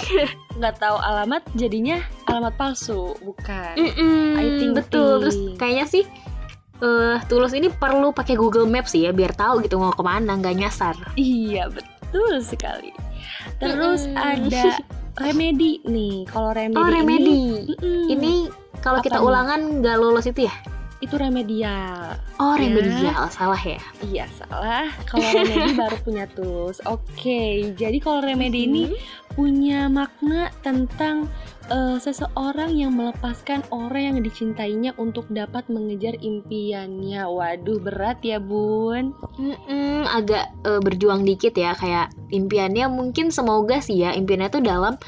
nggak 0.57 0.75
tahu 0.79 0.97
alamat 0.97 1.43
jadinya 1.55 2.01
alamat 2.27 2.55
palsu, 2.57 3.15
bukan? 3.21 3.75
Mm-mm, 3.77 4.35
I 4.37 4.47
think 4.59 4.73
betul. 4.75 5.23
Terus 5.23 5.37
kayaknya 5.57 5.87
sih 5.87 6.05
eh 6.81 7.21
Tulus 7.29 7.53
ini 7.53 7.69
perlu 7.69 8.09
pakai 8.09 8.41
Google 8.41 8.65
Maps 8.65 8.97
sih 8.97 9.05
ya 9.05 9.13
biar 9.13 9.37
tahu 9.37 9.61
gitu 9.61 9.77
mau 9.77 9.93
ke 9.93 10.01
mana 10.01 10.35
nggak 10.35 10.57
nyasar. 10.57 10.97
Iya, 11.15 11.69
betul 11.69 12.41
sekali. 12.41 12.91
Terus 13.61 14.09
Mm-mm. 14.09 14.17
ada 14.49 14.81
remedi 15.23 15.85
nih. 15.85 16.25
Kalau 16.27 16.57
remedi, 16.57 16.81
Oh 16.81 16.89
remedi. 16.89 17.21
ini, 17.21 17.43
Mm-mm. 17.69 18.05
Ini 18.11 18.33
kalau 18.81 18.99
kita 18.99 19.21
ulangan 19.21 19.85
nggak 19.85 19.97
lolos 20.01 20.25
itu 20.25 20.49
ya? 20.49 20.55
Itu 21.01 21.17
remedial. 21.17 22.17
Oh 22.37 22.55
Ya. 22.55 22.61
remedial 22.61 23.23
salah 23.29 23.59
ya. 23.59 23.81
Iya 24.05 24.25
salah. 24.37 24.89
Kalau 25.09 25.25
remedi 25.25 25.73
baru 25.81 25.97
punya 26.05 26.25
tulus. 26.31 26.81
Oke, 26.85 27.73
jadi 27.75 27.97
kalau 27.99 28.21
remedi 28.21 28.69
ini 28.69 28.85
punya 29.33 29.89
makna 29.89 30.53
tentang 30.61 31.25
eh, 31.71 31.97
seseorang 31.97 32.77
yang 32.77 32.93
melepaskan 32.93 33.65
orang 33.73 34.13
yang 34.13 34.19
dicintainya 34.21 34.93
untuk 35.01 35.25
dapat 35.33 35.65
mengejar 35.73 36.21
impiannya. 36.21 37.25
Waduh 37.25 37.81
berat 37.81 38.21
ya 38.21 38.37
bun. 38.37 39.17
Mm-mm, 39.41 40.05
agak 40.05 40.53
eh, 40.69 40.81
berjuang 40.85 41.25
dikit 41.25 41.57
ya 41.57 41.73
kayak 41.73 42.13
impiannya 42.29 42.93
mungkin 42.93 43.33
semoga 43.33 43.81
sih 43.81 44.05
ya 44.05 44.13
impiannya 44.13 44.53
tuh 44.53 44.61
dalam 44.61 45.01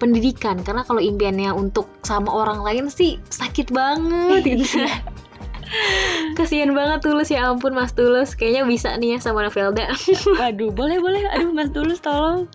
pendidikan 0.00 0.62
karena 0.64 0.80
kalau 0.80 0.96
impiannya 0.96 1.52
untuk 1.52 1.84
sama 2.00 2.32
orang 2.32 2.64
lain 2.64 2.86
sih 2.88 3.20
sakit 3.28 3.68
banget 3.68 4.40
gitu. 4.46 4.64
Kasian 6.36 6.72
banget 6.72 7.00
Tulus 7.00 7.28
ya 7.28 7.46
ampun 7.46 7.72
Mas 7.72 7.92
Tulus 7.92 8.34
kayaknya 8.34 8.62
bisa 8.64 8.94
nih 8.96 9.14
ya 9.14 9.18
sama 9.20 9.42
Novelda. 9.42 9.86
Waduh 10.40 10.70
boleh 10.70 10.98
boleh. 10.98 11.22
Aduh 11.30 11.50
mas 11.50 11.70
tulus 11.70 11.98
tolong. 11.98 12.50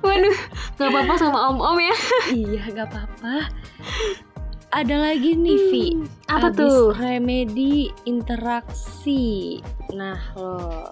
Waduh 0.00 0.36
nggak 0.76 0.88
apa-apa 0.88 1.14
sama 1.16 1.38
Om-om 1.48 1.78
ya. 1.78 1.96
iya 2.36 2.62
gak 2.68 2.90
apa-apa. 2.90 3.48
Ada 4.68 4.96
lagi 4.98 5.32
nih 5.32 5.58
Vi. 5.70 5.84
Hmm, 5.94 6.06
Apa 6.28 6.48
Abis 6.50 6.58
tuh? 6.58 6.82
Remedi 6.92 7.88
interaksi. 8.02 9.62
Nah 9.92 10.18
lo 10.34 10.90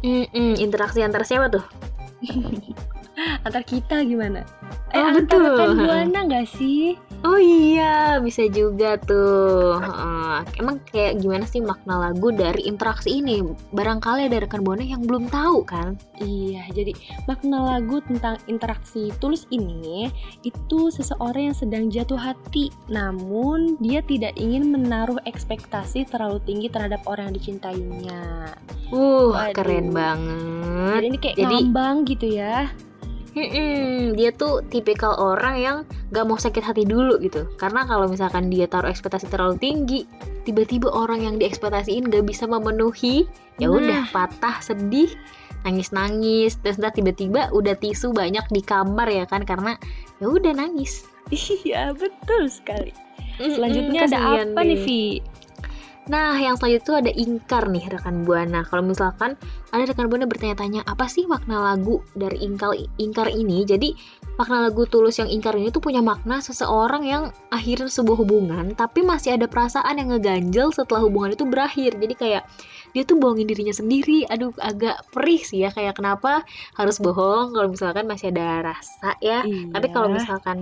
Mm-mm, 0.00 0.54
interaksi 0.56 1.00
antar 1.00 1.24
siapa 1.24 1.50
tuh? 1.50 1.64
antar 3.42 3.64
kita 3.64 4.04
gimana? 4.04 4.44
Eh 4.92 4.96
Oh, 4.96 5.06
antar 5.06 5.18
betul. 5.18 5.44
rekan 5.50 5.70
buana 5.78 6.20
gak 6.28 6.46
sih? 6.46 6.94
Oh 7.20 7.36
iya, 7.36 8.16
bisa 8.16 8.48
juga 8.48 8.96
tuh. 8.96 9.76
Heeh. 9.76 10.40
emang 10.56 10.80
kayak 10.88 11.20
gimana 11.20 11.44
sih 11.44 11.60
makna 11.60 12.00
lagu 12.08 12.32
dari 12.32 12.64
interaksi 12.64 13.20
ini? 13.20 13.44
Barangkali 13.76 14.24
ada 14.24 14.40
rekan 14.40 14.64
buana 14.64 14.80
yang 14.80 15.04
belum 15.04 15.28
tahu 15.28 15.60
kan? 15.68 16.00
Iya, 16.16 16.64
jadi 16.72 16.96
makna 17.28 17.76
lagu 17.76 18.00
tentang 18.08 18.40
interaksi 18.48 19.12
tulus 19.20 19.44
ini 19.52 20.08
itu 20.48 20.88
seseorang 20.88 21.52
yang 21.52 21.56
sedang 21.56 21.84
jatuh 21.92 22.16
hati, 22.16 22.72
namun 22.88 23.76
dia 23.84 24.00
tidak 24.00 24.32
ingin 24.40 24.72
menaruh 24.72 25.20
ekspektasi 25.28 26.08
terlalu 26.08 26.40
tinggi 26.48 26.72
terhadap 26.72 27.04
orang 27.04 27.28
yang 27.28 27.36
dicintainya. 27.36 28.56
Uh, 28.88 29.36
Waduh. 29.36 29.52
keren 29.60 29.92
banget. 29.92 30.96
Jadi 30.96 31.06
ini 31.12 31.18
kayak 31.20 31.36
Jadi- 31.36 31.52
ngambang 31.68 31.96
gitu 32.08 32.26
ya. 32.32 32.72
Mm-mm, 33.30 34.18
dia 34.18 34.34
tuh 34.34 34.58
tipikal 34.66 35.14
orang 35.14 35.54
yang 35.62 35.78
gak 36.10 36.26
mau 36.26 36.38
sakit 36.38 36.62
hati 36.62 36.82
dulu 36.86 37.18
gitu. 37.22 37.46
Karena 37.54 37.86
kalau 37.86 38.10
misalkan 38.10 38.50
dia 38.50 38.66
taruh 38.66 38.90
ekspektasi 38.90 39.30
terlalu 39.30 39.56
tinggi, 39.62 40.00
tiba-tiba 40.42 40.90
orang 40.90 41.22
yang 41.22 41.34
diekspektasiin 41.38 42.10
gak 42.10 42.26
bisa 42.26 42.46
memenuhi, 42.50 43.26
ya 43.62 43.70
Nah. 43.70 43.78
udah 43.78 44.02
patah, 44.10 44.58
sedih, 44.58 45.10
nangis-nangis, 45.62 46.56
terus 46.60 46.80
ntar 46.80 46.92
tiba-tiba 46.96 47.52
udah 47.52 47.76
tisu 47.76 48.10
banyak 48.16 48.42
di 48.50 48.62
kamar 48.64 49.06
ya 49.06 49.24
kan 49.28 49.44
karena 49.44 49.76
ya 50.18 50.26
udah 50.28 50.52
nangis. 50.56 51.06
Iya, 51.62 51.94
betul 51.94 52.50
sekali. 52.50 52.90
Selanjutnya 53.38 54.10
ada 54.10 54.42
apa 54.42 54.60
nih. 54.66 54.78
Vi? 54.82 55.02
Nah, 56.10 56.34
yang 56.34 56.58
selanjutnya 56.58 57.06
ada 57.06 57.12
ingkar 57.14 57.70
nih 57.70 57.86
rekan 57.86 58.26
buana. 58.26 58.66
Kalau 58.66 58.82
misalkan 58.82 59.38
ada 59.70 59.86
rekan 59.86 60.10
buana 60.10 60.26
bertanya-tanya 60.26 60.82
apa 60.90 61.06
sih 61.06 61.22
makna 61.30 61.62
lagu 61.62 62.02
dari 62.18 62.42
ingkar 62.42 62.74
ingkar 62.98 63.30
ini? 63.30 63.62
Jadi 63.62 63.94
makna 64.38 64.68
lagu 64.68 64.86
tulus 64.88 65.18
yang 65.18 65.28
ingkar 65.28 65.52
ini 65.58 65.68
tuh 65.68 65.82
punya 65.82 66.00
makna 66.00 66.38
seseorang 66.40 67.02
yang 67.04 67.22
akhir 67.50 67.86
sebuah 67.90 68.18
hubungan 68.24 68.72
tapi 68.72 69.02
masih 69.04 69.36
ada 69.36 69.50
perasaan 69.50 69.98
yang 70.00 70.14
ngeganjel 70.14 70.70
setelah 70.72 71.04
hubungan 71.04 71.34
itu 71.34 71.44
berakhir. 71.44 71.96
Jadi 71.98 72.14
kayak 72.16 72.42
dia 72.90 73.02
tuh 73.06 73.20
bohongin 73.20 73.46
dirinya 73.46 73.74
sendiri. 73.74 74.24
Aduh, 74.26 74.50
agak 74.58 75.06
perih 75.12 75.38
sih 75.38 75.62
ya 75.62 75.70
kayak 75.70 75.98
kenapa 75.98 76.42
harus 76.74 76.98
bohong 76.98 77.52
kalau 77.52 77.68
misalkan 77.70 78.08
masih 78.08 78.32
ada 78.32 78.72
rasa 78.72 79.14
ya. 79.20 79.44
Tapi 79.44 79.86
kalau 79.92 80.08
Iya. 80.10 80.16
misalkan 80.18 80.58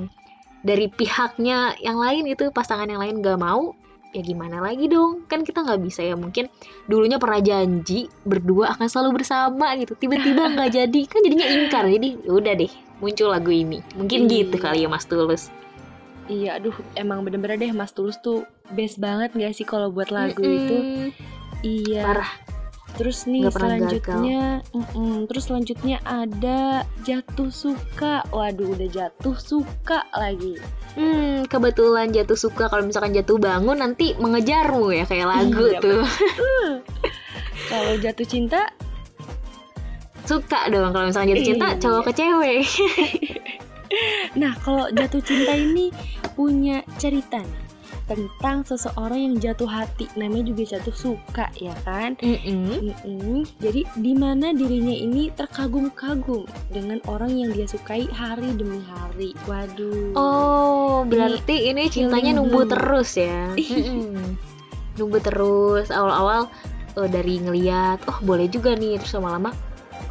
dari 0.58 0.90
pihaknya 0.90 1.78
yang 1.78 2.02
lain 2.02 2.26
itu 2.26 2.50
pasangan 2.50 2.90
yang 2.90 2.98
lain 2.98 3.22
gak 3.22 3.38
mau, 3.38 3.78
ya 4.10 4.20
gimana 4.26 4.58
lagi 4.58 4.90
dong? 4.90 5.22
Kan 5.30 5.46
kita 5.46 5.62
nggak 5.62 5.80
bisa 5.86 6.02
ya 6.02 6.18
mungkin 6.18 6.50
dulunya 6.90 7.20
pernah 7.22 7.38
janji 7.38 8.10
berdua 8.26 8.74
akan 8.74 8.86
selalu 8.90 9.22
bersama 9.22 9.78
gitu. 9.78 9.94
Tiba-tiba 9.94 10.50
nggak 10.58 10.70
jadi, 10.82 11.00
kan 11.06 11.20
jadinya 11.22 11.46
ingkar. 11.46 11.84
Jadi 11.86 12.26
ya 12.26 12.32
udah 12.34 12.52
deh, 12.58 12.72
muncul 12.98 13.30
lagu 13.30 13.48
ini. 13.48 13.78
Mungkin 13.94 14.26
Iya. 14.26 14.30
gitu 14.42 14.56
kali 14.56 14.84
ya 14.84 14.88
Mas 14.88 15.04
Tulus. 15.04 15.50
Iya, 16.28 16.60
aduh, 16.60 16.76
emang 16.92 17.24
bener-bener 17.24 17.56
deh 17.56 17.72
Mas 17.72 17.90
Tulus 17.90 18.20
tuh 18.20 18.44
best 18.70 19.00
banget 19.00 19.32
gak 19.32 19.54
sih 19.54 19.64
kalau 19.64 19.88
buat 19.88 20.10
lagu 20.10 20.44
itu? 20.44 20.76
Mm-mm. 20.76 21.08
Iya. 21.60 22.02
Parah. 22.04 22.32
Terus 22.96 23.24
nih 23.24 23.46
selanjutnya, 23.46 24.58
mm-mm, 24.74 25.30
terus 25.30 25.46
selanjutnya 25.46 26.02
ada 26.02 26.82
jatuh 27.06 27.46
suka. 27.46 28.26
Waduh, 28.28 28.74
udah 28.74 28.88
jatuh 28.90 29.38
suka 29.38 30.02
lagi. 30.10 30.58
Hmm, 30.98 31.46
kebetulan 31.46 32.10
jatuh 32.10 32.34
suka 32.34 32.66
kalau 32.66 32.82
misalkan 32.82 33.14
jatuh 33.14 33.38
bangun 33.38 33.78
nanti 33.78 34.18
mengejarmu 34.18 34.90
ya 34.90 35.06
kayak 35.06 35.30
lagu 35.30 35.70
Iya, 35.70 35.78
tuh. 35.78 36.02
Kalau 37.68 37.94
jatuh 38.00 38.26
cinta, 38.26 38.66
Suka 40.28 40.68
dong 40.68 40.92
kalau 40.92 41.08
misalkan 41.08 41.32
jatuh 41.32 41.46
cinta 41.48 41.66
Iya. 41.72 41.80
cowok 41.80 42.02
ke 42.04 42.12
cewek. 42.12 42.60
nah 44.40 44.52
kalau 44.60 44.92
jatuh 44.92 45.24
cinta 45.24 45.56
ini 45.56 45.88
punya 46.36 46.84
cerita 47.00 47.40
nih 47.40 47.64
tentang 48.04 48.64
seseorang 48.64 49.20
yang 49.20 49.34
jatuh 49.36 49.68
hati. 49.68 50.08
Namanya 50.16 50.48
juga 50.48 50.76
jatuh 50.76 50.96
suka 50.96 51.48
ya 51.60 51.76
kan? 51.84 52.16
Mm-mm. 52.20 52.92
Mm-mm. 53.04 53.44
Jadi 53.60 53.84
di 54.00 54.12
mana 54.16 54.56
dirinya 54.56 54.92
ini 54.92 55.28
terkagum-kagum 55.32 56.48
dengan 56.72 57.04
orang 57.04 57.36
yang 57.36 57.52
dia 57.52 57.68
sukai 57.68 58.08
hari 58.08 58.56
demi 58.56 58.80
hari. 58.88 59.36
Waduh. 59.44 60.16
Oh, 60.16 61.04
berarti 61.04 61.68
ini 61.68 61.92
cintanya 61.92 62.32
feeling 62.32 62.48
numbuh 62.48 62.64
blue. 62.64 62.72
terus 62.72 63.10
ya? 63.16 63.52
Mm-mm. 63.56 64.36
Numbuh 64.96 65.20
terus. 65.20 65.92
Awal-awal 65.92 66.48
eh, 66.96 67.08
dari 67.12 67.44
ngeliat, 67.44 68.08
oh 68.08 68.18
boleh 68.24 68.48
juga 68.48 68.72
nih. 68.72 68.96
Terus 69.04 69.20
lama-lama, 69.20 69.52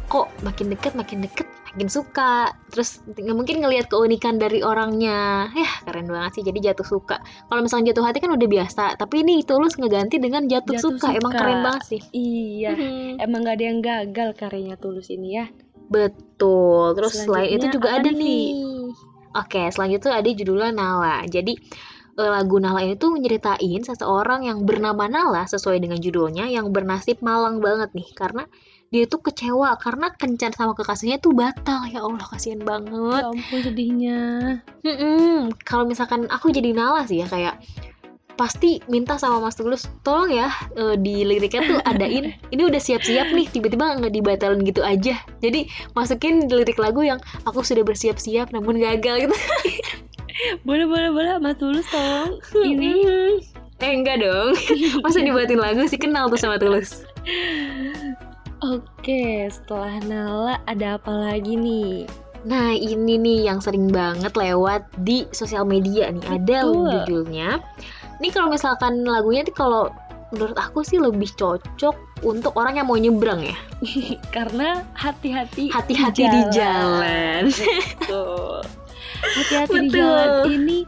kok 0.08 0.32
makin 0.40 0.72
deket, 0.72 0.96
makin 0.96 1.20
deket, 1.20 1.44
makin 1.72 1.88
suka. 1.92 2.48
Terus 2.72 3.04
nggak 3.04 3.36
mungkin 3.36 3.60
ngelihat 3.60 3.92
keunikan 3.92 4.40
dari 4.40 4.64
orangnya. 4.64 5.52
Ya 5.52 5.68
keren 5.84 6.08
banget 6.08 6.40
sih. 6.40 6.44
Jadi 6.48 6.58
jatuh 6.64 6.88
suka. 6.88 7.20
Kalau 7.20 7.60
misalnya 7.60 7.92
jatuh 7.92 8.04
hati 8.08 8.18
kan 8.24 8.32
udah 8.32 8.48
biasa. 8.48 8.84
Tapi 8.96 9.20
ini 9.20 9.44
tulus 9.44 9.76
ngeganti 9.76 10.16
dengan 10.16 10.48
jatuh, 10.48 10.74
Jatuh 10.74 10.84
suka. 10.96 11.08
Emang 11.12 11.32
suka. 11.32 11.40
keren 11.44 11.58
banget 11.60 11.84
sih. 11.84 12.02
Iya. 12.16 12.72
Mhm. 12.72 13.12
Emang 13.20 13.40
gak 13.44 13.56
ada 13.60 13.64
yang 13.68 13.78
gagal 13.84 14.28
karyanya 14.34 14.76
tulus 14.80 15.12
ini 15.12 15.28
ya. 15.38 15.46
Betul. 15.92 16.96
Terus 16.96 17.12
selain 17.24 17.52
itu 17.52 17.66
juga 17.68 18.00
ada 18.00 18.08
nih, 18.08 18.16
nih. 18.16 18.48
Oke, 19.36 19.62
selanjutnya 19.72 20.20
ada 20.20 20.28
judulnya 20.32 20.72
Nala. 20.72 21.16
Jadi 21.28 21.52
eh, 22.16 22.30
lagu 22.32 22.56
Nala 22.60 22.80
ini 22.84 22.96
tuh 22.96 23.16
nyeritain 23.16 23.80
seseorang 23.84 24.48
yang 24.48 24.64
bernama 24.64 25.04
Nala 25.04 25.44
sesuai 25.44 25.80
dengan 25.80 26.00
judulnya 26.00 26.48
yang 26.48 26.72
bernasib 26.72 27.20
malang 27.20 27.60
banget 27.60 27.92
nih 27.92 28.08
karena 28.16 28.48
dia 28.88 29.04
tuh 29.04 29.20
kecewa 29.20 29.76
karena 29.76 30.08
kencan 30.16 30.52
sama 30.56 30.72
kekasihnya 30.72 31.20
tuh 31.20 31.36
batal 31.36 31.84
ya 31.86 32.00
Allah 32.00 32.24
kasihan 32.24 32.64
banget. 32.64 33.20
Ya 33.20 33.28
ampun 33.28 33.60
sedihnya. 33.60 34.20
Mm-mm. 34.80 35.52
Kalau 35.62 35.84
misalkan 35.84 36.24
aku 36.32 36.48
jadi 36.48 36.72
Nala 36.72 37.04
sih 37.04 37.20
ya 37.20 37.28
kayak 37.28 37.60
pasti 38.38 38.78
minta 38.86 39.18
sama 39.18 39.42
Mas 39.42 39.58
Tulus 39.58 39.90
tolong 40.06 40.30
ya 40.30 40.46
eh, 40.78 40.94
di 40.94 41.26
liriknya 41.26 41.62
tuh 41.66 41.78
adain 41.82 42.30
ini 42.54 42.62
udah 42.62 42.78
siap-siap 42.78 43.34
nih 43.34 43.50
tiba-tiba 43.50 43.98
nggak 43.98 44.14
dibatalin 44.14 44.62
gitu 44.62 44.78
aja 44.78 45.18
jadi 45.42 45.66
masukin 45.98 46.46
lirik 46.46 46.78
lagu 46.78 47.02
yang 47.02 47.18
aku 47.50 47.66
sudah 47.66 47.82
bersiap-siap 47.82 48.54
namun 48.54 48.78
gagal 48.78 49.26
gitu 49.26 49.34
Boleh 50.62 50.86
boleh 50.86 51.10
boleh 51.10 51.42
Mas 51.42 51.58
Tulus 51.58 51.82
tolong 51.90 52.38
ini 52.62 53.02
Mm. 53.02 53.82
eh 53.82 53.90
enggak 53.90 54.22
dong 54.22 54.54
masa 55.02 55.18
dibuatin 55.18 55.58
lagu 55.58 55.82
sih 55.90 55.98
kenal 55.98 56.30
tuh 56.30 56.38
sama 56.38 56.62
Tulus 56.62 57.02
Oke, 58.58 59.46
setelah 59.46 60.02
Nala 60.02 60.58
ada 60.66 60.98
apa 60.98 61.12
lagi 61.14 61.54
nih? 61.54 62.10
Nah 62.46 62.74
ini 62.74 63.18
nih 63.18 63.50
yang 63.50 63.58
sering 63.58 63.90
banget 63.90 64.34
lewat 64.34 64.86
di 65.02 65.26
sosial 65.34 65.66
media 65.66 66.14
nih 66.14 66.26
Ada 66.26 66.58
Betul. 66.62 66.86
judulnya 66.86 67.58
Ini 68.22 68.28
kalau 68.30 68.48
misalkan 68.50 69.02
lagunya 69.02 69.42
tuh 69.42 69.56
kalau 69.58 69.82
menurut 70.30 70.54
aku 70.54 70.86
sih 70.86 71.02
lebih 71.02 71.26
cocok 71.34 71.96
untuk 72.22 72.54
orang 72.54 72.78
yang 72.78 72.86
mau 72.86 72.98
nyebrang 72.98 73.42
ya 73.42 73.58
Karena 74.36 74.86
hati-hati 74.94 75.74
Hati-hati 75.74 76.22
di 76.30 76.42
jalan 76.54 77.50
Betul. 77.50 78.62
Hati-hati 79.42 79.76
di 79.82 79.88
jalan 79.90 80.30
ini 80.46 80.78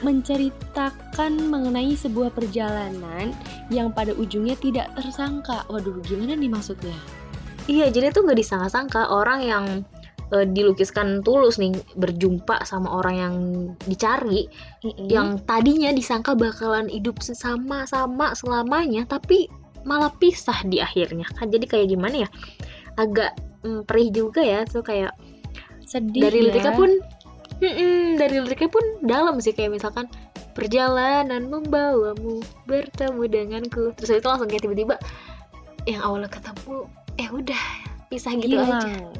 menceritakan 0.00 1.50
mengenai 1.52 1.92
sebuah 1.92 2.32
perjalanan 2.32 3.32
yang 3.68 3.92
pada 3.92 4.16
ujungnya 4.16 4.56
tidak 4.58 4.88
tersangka. 4.96 5.64
Waduh, 5.68 6.00
gimana 6.04 6.36
nih 6.36 6.50
maksudnya? 6.50 6.96
Iya 7.68 7.92
jadi 7.92 8.10
tuh 8.10 8.26
nggak 8.26 8.40
disangka-sangka 8.40 9.12
orang 9.12 9.40
yang 9.46 9.64
eh, 10.34 10.46
dilukiskan 10.48 11.22
tulus 11.22 11.60
nih 11.60 11.76
berjumpa 11.94 12.66
sama 12.66 12.88
orang 12.88 13.14
yang 13.14 13.34
dicari 13.86 14.50
yang 14.96 15.38
tadinya 15.44 15.94
disangka 15.94 16.34
bakalan 16.34 16.90
hidup 16.90 17.20
sama-sama 17.22 18.32
selamanya 18.34 19.06
tapi 19.06 19.46
malah 19.84 20.12
pisah 20.18 20.60
di 20.66 20.82
akhirnya 20.82 21.24
kan 21.36 21.48
jadi 21.48 21.64
kayak 21.64 21.86
gimana 21.94 22.26
ya 22.26 22.28
agak 23.00 23.32
mm, 23.64 23.88
perih 23.88 24.10
juga 24.12 24.42
ya 24.44 24.66
tuh 24.68 24.84
kayak 24.84 25.14
sedih 25.88 26.22
dari 26.22 26.38
ya. 26.38 26.44
liriknya 26.52 26.72
pun 26.76 26.90
Mm-mm, 27.60 28.16
dari 28.16 28.40
liriknya 28.40 28.72
pun 28.72 28.84
dalam 29.04 29.36
sih 29.38 29.52
kayak 29.52 29.76
misalkan 29.76 30.08
perjalanan 30.56 31.46
membawamu 31.46 32.40
bertemu 32.64 33.22
denganku 33.28 33.92
terus 33.94 34.16
itu 34.16 34.26
langsung 34.26 34.48
kayak 34.48 34.64
tiba-tiba 34.64 34.96
yang 35.84 36.00
awalnya 36.00 36.28
ketemu 36.32 36.88
eh 37.20 37.28
udah 37.28 37.62
pisah 38.08 38.32
gitu 38.40 38.56
aja 38.56 38.80
hilang. 38.80 39.12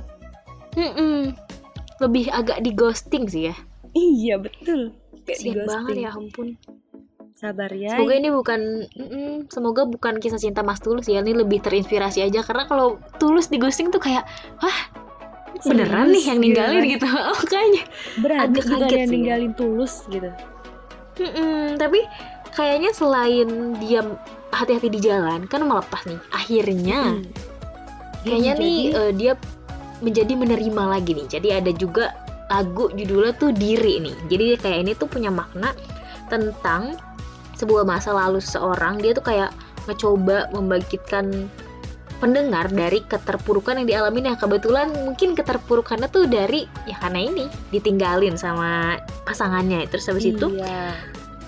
Mm-mm. 0.76 1.20
lebih 2.00 2.32
agak 2.32 2.64
di 2.64 2.72
ghosting 2.72 3.28
sih 3.28 3.52
ya 3.52 3.56
Iya 3.90 4.38
betul. 4.38 4.94
Kayak 5.26 5.66
banget 5.66 5.96
ya 6.06 6.10
ampun 6.14 6.54
Sabar 7.40 7.72
ya. 7.72 7.96
semoga 7.96 8.14
ini 8.20 8.28
bukan 8.28 8.60
mm-mm, 8.92 9.48
semoga 9.48 9.88
bukan 9.88 10.20
kisah 10.20 10.36
cinta 10.36 10.60
Mas 10.60 10.76
Tulus 10.84 11.08
ya 11.08 11.24
ini 11.24 11.32
lebih 11.32 11.64
terinspirasi 11.64 12.20
aja 12.20 12.44
karena 12.44 12.68
kalau 12.68 13.00
Tulus 13.16 13.48
di 13.48 13.56
ghosting 13.56 13.88
tuh 13.88 13.96
kayak 13.96 14.28
wah 14.60 14.78
beneran 15.62 16.08
nih 16.08 16.24
yang 16.24 16.38
ninggalin 16.38 16.82
gitu. 16.86 17.04
gitu 17.04 17.08
oh 17.32 17.40
kayaknya 17.44 17.82
Berani 18.18 18.40
agak 18.48 18.64
ada 18.64 18.76
kaget 18.80 18.90
yang 18.90 19.00
ya. 19.00 19.06
ninggalin 19.12 19.52
tulus 19.54 19.94
gitu. 20.08 20.30
Mm-mm, 21.20 21.76
tapi 21.76 22.00
kayaknya 22.50 22.90
selain 22.90 23.48
dia 23.78 24.00
hati-hati 24.50 24.88
di 24.88 25.00
jalan 25.00 25.44
kan 25.46 25.62
melepas 25.62 26.02
nih 26.04 26.20
akhirnya 26.32 27.00
Hmm. 27.20 27.24
kayaknya 28.24 28.52
Jadi- 28.56 28.64
nih 28.64 28.78
eh, 28.92 29.12
dia 29.14 29.32
menjadi 30.00 30.32
menerima 30.32 30.82
lagi 30.88 31.12
nih 31.12 31.26
jadi 31.28 31.48
ada 31.60 31.72
juga 31.72 32.12
lagu 32.48 32.88
judulnya 32.90 33.36
tuh 33.36 33.52
diri 33.52 34.00
nih 34.00 34.16
jadi 34.26 34.44
kayak 34.58 34.78
ini 34.82 34.92
tuh 34.96 35.06
punya 35.06 35.30
makna 35.30 35.70
tentang 36.26 36.96
sebuah 37.54 37.84
masa 37.84 38.10
lalu 38.10 38.40
seseorang 38.40 38.98
dia 38.98 39.12
tuh 39.12 39.22
kayak 39.22 39.52
mencoba 39.84 40.48
membangkitkan 40.50 41.46
pendengar 42.20 42.68
dari 42.68 43.00
keterpurukan 43.02 43.80
yang 43.80 43.88
dialami 43.88 44.20
nah 44.22 44.36
kebetulan 44.36 44.92
mungkin 45.02 45.32
keterpurukannya 45.32 46.06
tuh 46.06 46.28
dari 46.28 46.68
ya 46.84 47.00
karena 47.00 47.24
ini 47.24 47.44
ditinggalin 47.72 48.36
sama 48.36 49.00
pasangannya 49.24 49.88
terus 49.88 50.06
habis 50.06 50.28
itu 50.28 50.52
Iya. 50.52 50.92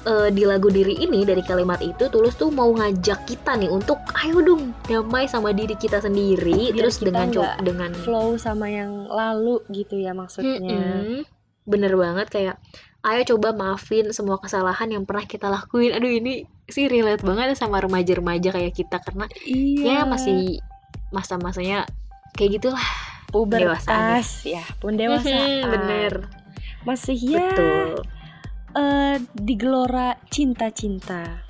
eh, 0.03 0.29
di 0.33 0.43
lagu 0.43 0.67
diri 0.67 0.99
ini 0.99 1.23
dari 1.23 1.45
kalimat 1.45 1.79
itu 1.79 2.09
tulus 2.09 2.35
tuh 2.35 2.49
mau 2.49 2.73
ngajak 2.73 3.23
kita 3.23 3.55
nih 3.55 3.69
untuk 3.69 4.01
ayo 4.19 4.41
dong 4.41 4.73
damai 4.89 5.29
sama 5.29 5.53
diri 5.53 5.77
kita 5.77 6.01
sendiri 6.01 6.73
Biar 6.73 6.79
terus 6.81 6.97
kita 6.99 7.29
dengan 7.29 7.55
dengan 7.61 7.91
flow 7.93 8.35
sama 8.35 8.67
yang 8.67 9.07
lalu 9.07 9.61
gitu 9.71 9.95
ya 9.95 10.11
maksudnya. 10.11 10.59
Mm-mm. 10.59 11.23
bener 11.63 11.95
banget 11.95 12.27
kayak 12.27 12.57
ayo 13.03 13.23
coba 13.35 13.51
maafin 13.53 14.11
semua 14.11 14.39
kesalahan 14.39 14.91
yang 14.91 15.03
pernah 15.03 15.23
kita 15.23 15.47
lakuin 15.47 15.91
aduh 15.93 16.11
ini 16.11 16.47
sih 16.73 16.89
relate 16.89 17.21
banget 17.21 17.55
sama 17.55 17.79
remaja-remaja 17.79 18.49
kayak 18.51 18.73
kita 18.73 18.97
karena 19.05 19.29
Iya. 19.45 19.85
ya 19.85 20.09
masih 20.09 20.65
masa-masanya 21.13 21.85
kayak 22.33 22.57
gitulah 22.59 22.87
pubertas 23.29 23.85
ya, 24.45 24.65
pun 24.81 24.97
dewasa. 24.97 25.29
Mhm, 25.29 25.69
bener 25.69 26.13
Masih 26.89 27.15
ya 27.21 27.37
betul 27.53 28.03
eh, 28.73 29.17
di 29.37 29.55
gelora 29.61 30.17
cinta-cinta. 30.33 31.45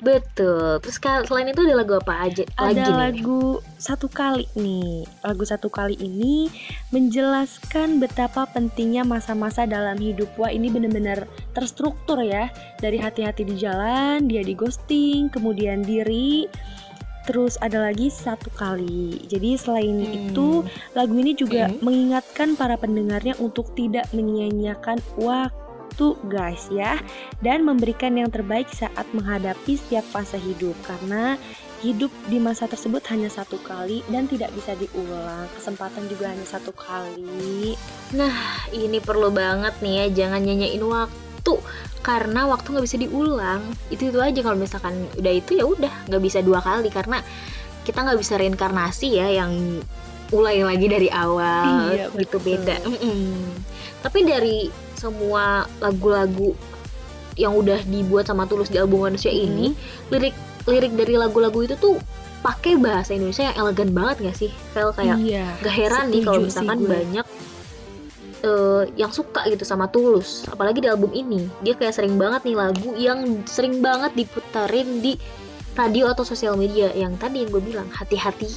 Betul 0.00 0.78
terus 0.84 1.00
selain 1.00 1.48
itu 1.48 1.60
ada 1.64 1.74
lagu 1.80 1.96
apa 1.96 2.28
aja 2.28 2.44
lagi 2.60 2.80
Ada 2.80 2.84
nih 2.84 2.96
lagu 2.96 3.40
satu 3.76 4.08
kali 4.08 4.48
nih. 4.56 5.04
Lagu 5.22 5.44
satu 5.44 5.68
kali 5.68 5.94
ini 6.00 6.48
menjelaskan 6.90 8.00
betapa 8.00 8.48
pentingnya 8.50 9.04
masa-masa 9.04 9.68
dalam 9.68 10.00
hidup. 10.00 10.32
Wah, 10.40 10.50
ini 10.50 10.72
benar-benar 10.72 11.28
terstruktur 11.52 12.18
ya. 12.24 12.48
Dari 12.80 12.96
hati-hati 12.98 13.44
di 13.46 13.54
jalan, 13.60 14.26
dia 14.26 14.42
di 14.42 14.56
ghosting, 14.56 15.28
kemudian 15.28 15.84
diri, 15.84 16.48
terus 17.28 17.60
ada 17.60 17.84
lagi 17.84 18.08
satu 18.08 18.48
kali. 18.56 19.20
Jadi 19.28 19.58
selain 19.60 19.96
Hmm. 20.00 20.14
itu, 20.32 20.48
lagu 20.96 21.14
ini 21.14 21.36
juga 21.36 21.68
Hmm. 21.68 21.78
mengingatkan 21.84 22.56
para 22.56 22.80
pendengarnya 22.80 23.36
untuk 23.38 23.76
tidak 23.76 24.08
menyia-nyiakan 24.16 24.98
waktu 25.20 25.65
guys 26.28 26.68
ya. 26.68 27.00
Dan 27.40 27.64
memberikan 27.64 28.12
yang 28.16 28.28
terbaik 28.28 28.68
saat 28.68 29.06
menghadapi 29.16 29.80
setiap 29.80 30.04
fase 30.12 30.36
hidup. 30.36 30.76
Karena 30.84 31.40
hidup 31.84 32.08
di 32.28 32.40
masa 32.40 32.64
tersebut 32.64 33.04
hanya 33.12 33.28
satu 33.28 33.60
kali 33.60 34.00
dan 34.12 34.28
tidak 34.28 34.52
bisa 34.56 34.72
diulang. 34.76 35.48
Kesempatan 35.56 36.08
juga 36.08 36.32
hanya 36.32 36.44
satu 36.44 36.72
kali. 36.72 37.76
Nah, 38.16 38.66
ini 38.72 39.00
perlu 39.00 39.28
banget 39.32 39.76
nih 39.80 39.94
ya, 39.94 40.06
jangan 40.24 40.40
nyanyain 40.44 40.84
waktu. 40.84 41.54
Karena 42.04 42.46
waktu 42.46 42.66
nggak 42.76 42.86
bisa 42.86 42.98
diulang. 43.00 43.60
Itu 43.92 44.08
itu 44.12 44.18
aja 44.20 44.40
kalau 44.44 44.58
misalkan 44.60 44.94
udah 45.16 45.32
itu 45.32 45.58
ya 45.58 45.64
udah. 45.66 45.94
Nggak 46.08 46.22
bisa 46.22 46.38
dua 46.44 46.60
kali. 46.62 46.88
Karena 46.92 47.20
kita 47.86 48.02
nggak 48.02 48.18
bisa 48.18 48.34
reinkarnasi 48.38 49.08
ya 49.14 49.28
yang 49.30 49.82
ulai 50.34 50.58
lagi 50.62 50.86
dari 50.90 51.08
awal. 51.10 51.94
Iya, 51.94 52.06
gitu 52.18 52.38
betul. 52.38 52.46
beda. 52.50 52.76
Mm-mm. 52.82 53.30
Tapi 54.02 54.18
dari 54.26 54.85
semua 55.06 55.70
lagu-lagu 55.78 56.58
yang 57.38 57.54
udah 57.54 57.78
dibuat 57.86 58.26
sama 58.26 58.48
Tulus 58.48 58.72
di 58.72 58.80
album 58.80 59.06
manusia 59.06 59.30
ini, 59.30 59.76
lirik 60.10 60.34
lirik 60.66 60.92
dari 60.98 61.14
lagu-lagu 61.14 61.62
itu 61.62 61.78
tuh 61.78 61.96
pakai 62.42 62.78
bahasa 62.78 63.14
Indonesia 63.14 63.50
yang 63.50 63.56
elegan 63.58 63.90
banget 63.94 64.16
gak 64.30 64.36
sih? 64.38 64.50
Fel 64.74 64.90
kayak 64.94 65.18
iya 65.22 65.50
gak 65.62 65.74
heran 65.74 66.10
nih 66.10 66.22
kalau 66.26 66.40
misalkan 66.42 66.78
gue. 66.82 66.90
banyak 66.90 67.26
eh, 68.46 68.82
yang 68.98 69.10
suka 69.10 69.46
gitu 69.50 69.62
sama 69.66 69.90
Tulus 69.90 70.46
apalagi 70.46 70.82
di 70.82 70.88
album 70.90 71.10
ini 71.10 71.50
dia 71.62 71.74
kayak 71.74 71.94
sering 71.94 72.14
banget 72.18 72.46
nih 72.46 72.56
lagu 72.58 72.90
yang 72.98 73.42
sering 73.46 73.82
banget 73.82 74.14
diputerin 74.14 75.02
di 75.02 75.18
radio 75.74 76.10
atau 76.10 76.22
sosial 76.22 76.54
media 76.54 76.90
yang 76.94 77.18
tadi 77.18 77.42
yang 77.42 77.50
gue 77.50 77.62
bilang 77.62 77.88
hati-hati 77.90 78.48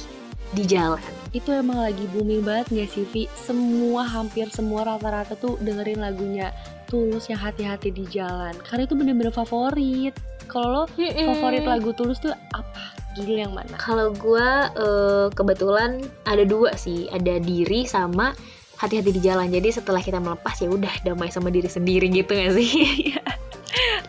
di 0.54 0.62
jalan 0.66 1.02
itu 1.30 1.54
emang 1.54 1.78
lagi 1.78 2.02
booming 2.10 2.42
banget 2.42 2.66
gak 2.74 2.90
sih 2.90 3.06
Vi? 3.14 3.30
Semua 3.38 4.02
hampir 4.02 4.50
semua 4.50 4.82
rata-rata 4.82 5.38
tuh 5.38 5.54
dengerin 5.62 6.02
lagunya 6.02 6.50
Tulus 6.90 7.30
yang 7.30 7.38
hati-hati 7.38 7.94
di 7.94 8.02
jalan. 8.10 8.50
Karena 8.66 8.82
itu 8.82 8.98
bener-bener 8.98 9.30
favorit. 9.30 10.10
Kalau 10.50 10.82
lo 10.82 10.84
favorit 10.98 11.62
lagu 11.62 11.94
Tulus 11.94 12.18
tuh 12.18 12.34
apa? 12.50 12.98
Judul 13.14 13.42
yang 13.42 13.54
mana? 13.54 13.74
kalau 13.74 14.14
gue 14.14 14.48
eh, 14.74 15.26
kebetulan 15.34 16.02
ada 16.26 16.42
dua 16.42 16.74
sih. 16.74 17.06
Ada 17.14 17.38
diri 17.38 17.86
sama 17.86 18.34
hati-hati 18.82 19.14
di 19.14 19.22
jalan. 19.22 19.54
Jadi 19.54 19.70
setelah 19.70 20.02
kita 20.02 20.18
melepas 20.18 20.58
ya 20.58 20.66
udah 20.66 20.90
damai 21.06 21.30
sama 21.30 21.54
diri 21.54 21.70
sendiri 21.70 22.10
gitu 22.10 22.34
gak 22.34 22.54
sih? 22.58 22.70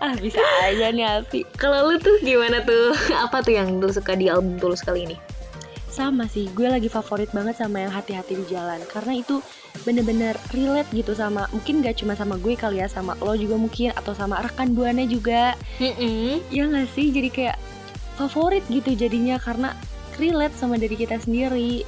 Ah 0.01 0.17
bisa 0.17 0.41
aja 0.65 0.89
nih 0.89 1.05
Alfi. 1.05 1.45
Kalau 1.62 1.93
lu 1.93 2.01
tuh 2.01 2.17
gimana 2.25 2.65
tuh? 2.65 2.97
Apa 3.13 3.45
tuh 3.45 3.53
yang 3.53 3.77
lu 3.77 3.93
suka 3.93 4.17
di 4.17 4.34
album 4.34 4.57
Tulus 4.57 4.81
kali 4.81 5.05
ini 5.05 5.30
sama 5.91 6.25
sih 6.32 6.47
gue 6.56 6.71
lagi 6.71 6.88
favorit 6.88 7.27
banget 7.36 7.60
sama 7.60 7.84
yang 7.84 7.91
hati-hati 7.91 8.39
di 8.39 8.45
jalan. 8.47 8.80
Karena 8.88 9.19
itu 9.19 9.43
bener-bener 9.84 10.39
relate 10.56 10.88
gitu 10.95 11.12
sama 11.12 11.51
mungkin 11.51 11.84
gak 11.84 11.99
cuma 11.99 12.15
sama 12.15 12.39
gue 12.39 12.56
kali 12.56 12.80
ya 12.80 12.88
sama 12.88 13.15
lo 13.19 13.36
juga 13.36 13.60
mungkin 13.60 13.91
atau 13.95 14.15
sama 14.15 14.39
rekan 14.39 14.71
buana 14.71 15.04
juga. 15.04 15.60
Ya 16.49 16.63
gak 16.65 16.88
sih? 16.95 17.12
Jadi 17.12 17.30
kayak 17.30 17.60
favorit 18.15 18.63
gitu 18.71 18.95
jadinya 18.95 19.36
karena 19.38 19.75
relate 20.15 20.56
sama 20.56 20.80
diri 20.80 20.95
kita 20.95 21.19
sendiri. 21.19 21.84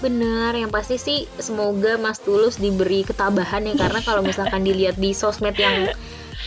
Bener, 0.00 0.56
yang 0.56 0.72
pasti 0.72 0.96
sih 0.96 1.28
semoga 1.36 2.00
Mas 2.00 2.16
Tulus 2.24 2.56
diberi 2.56 3.04
ketabahan 3.04 3.68
ya 3.68 3.76
karena 3.76 4.00
kalau 4.00 4.24
misalkan 4.24 4.64
dilihat 4.64 4.96
di 4.96 5.12
sosmed 5.12 5.52
yang 5.60 5.92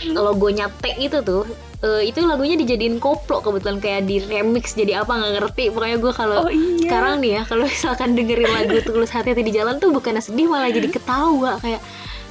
logonya 0.06 0.66
T 0.74 0.90
itu 0.98 1.18
tuh 1.20 1.46
eh, 1.80 2.02
itu 2.04 2.18
lagunya 2.20 2.54
dijadiin 2.54 2.98
koplo 2.98 3.38
kebetulan 3.38 3.78
kayak 3.78 4.04
di 4.04 4.18
remix 4.20 4.72
jadi 4.72 5.00
apa 5.00 5.12
nggak 5.12 5.32
ngerti 5.38 5.64
pokoknya 5.70 5.96
gue 5.96 6.12
kalau 6.12 6.38
Oh 6.40 6.50
iya. 6.50 6.80
sekarang 6.82 7.14
nih 7.18 7.30
ya 7.32 7.42
kalau 7.44 7.64
misalkan 7.64 8.08
dengerin 8.12 8.48
lagu 8.48 8.76
Tulus 8.80 9.08
hati-hati 9.08 9.42
di 9.42 9.52
jalan 9.52 9.76
tuh 9.76 9.90
bukannya 9.90 10.18
sedih 10.18 10.46
malah 10.46 10.68
jadi 10.68 10.88
ketawa 10.88 11.56
kayak 11.58 11.78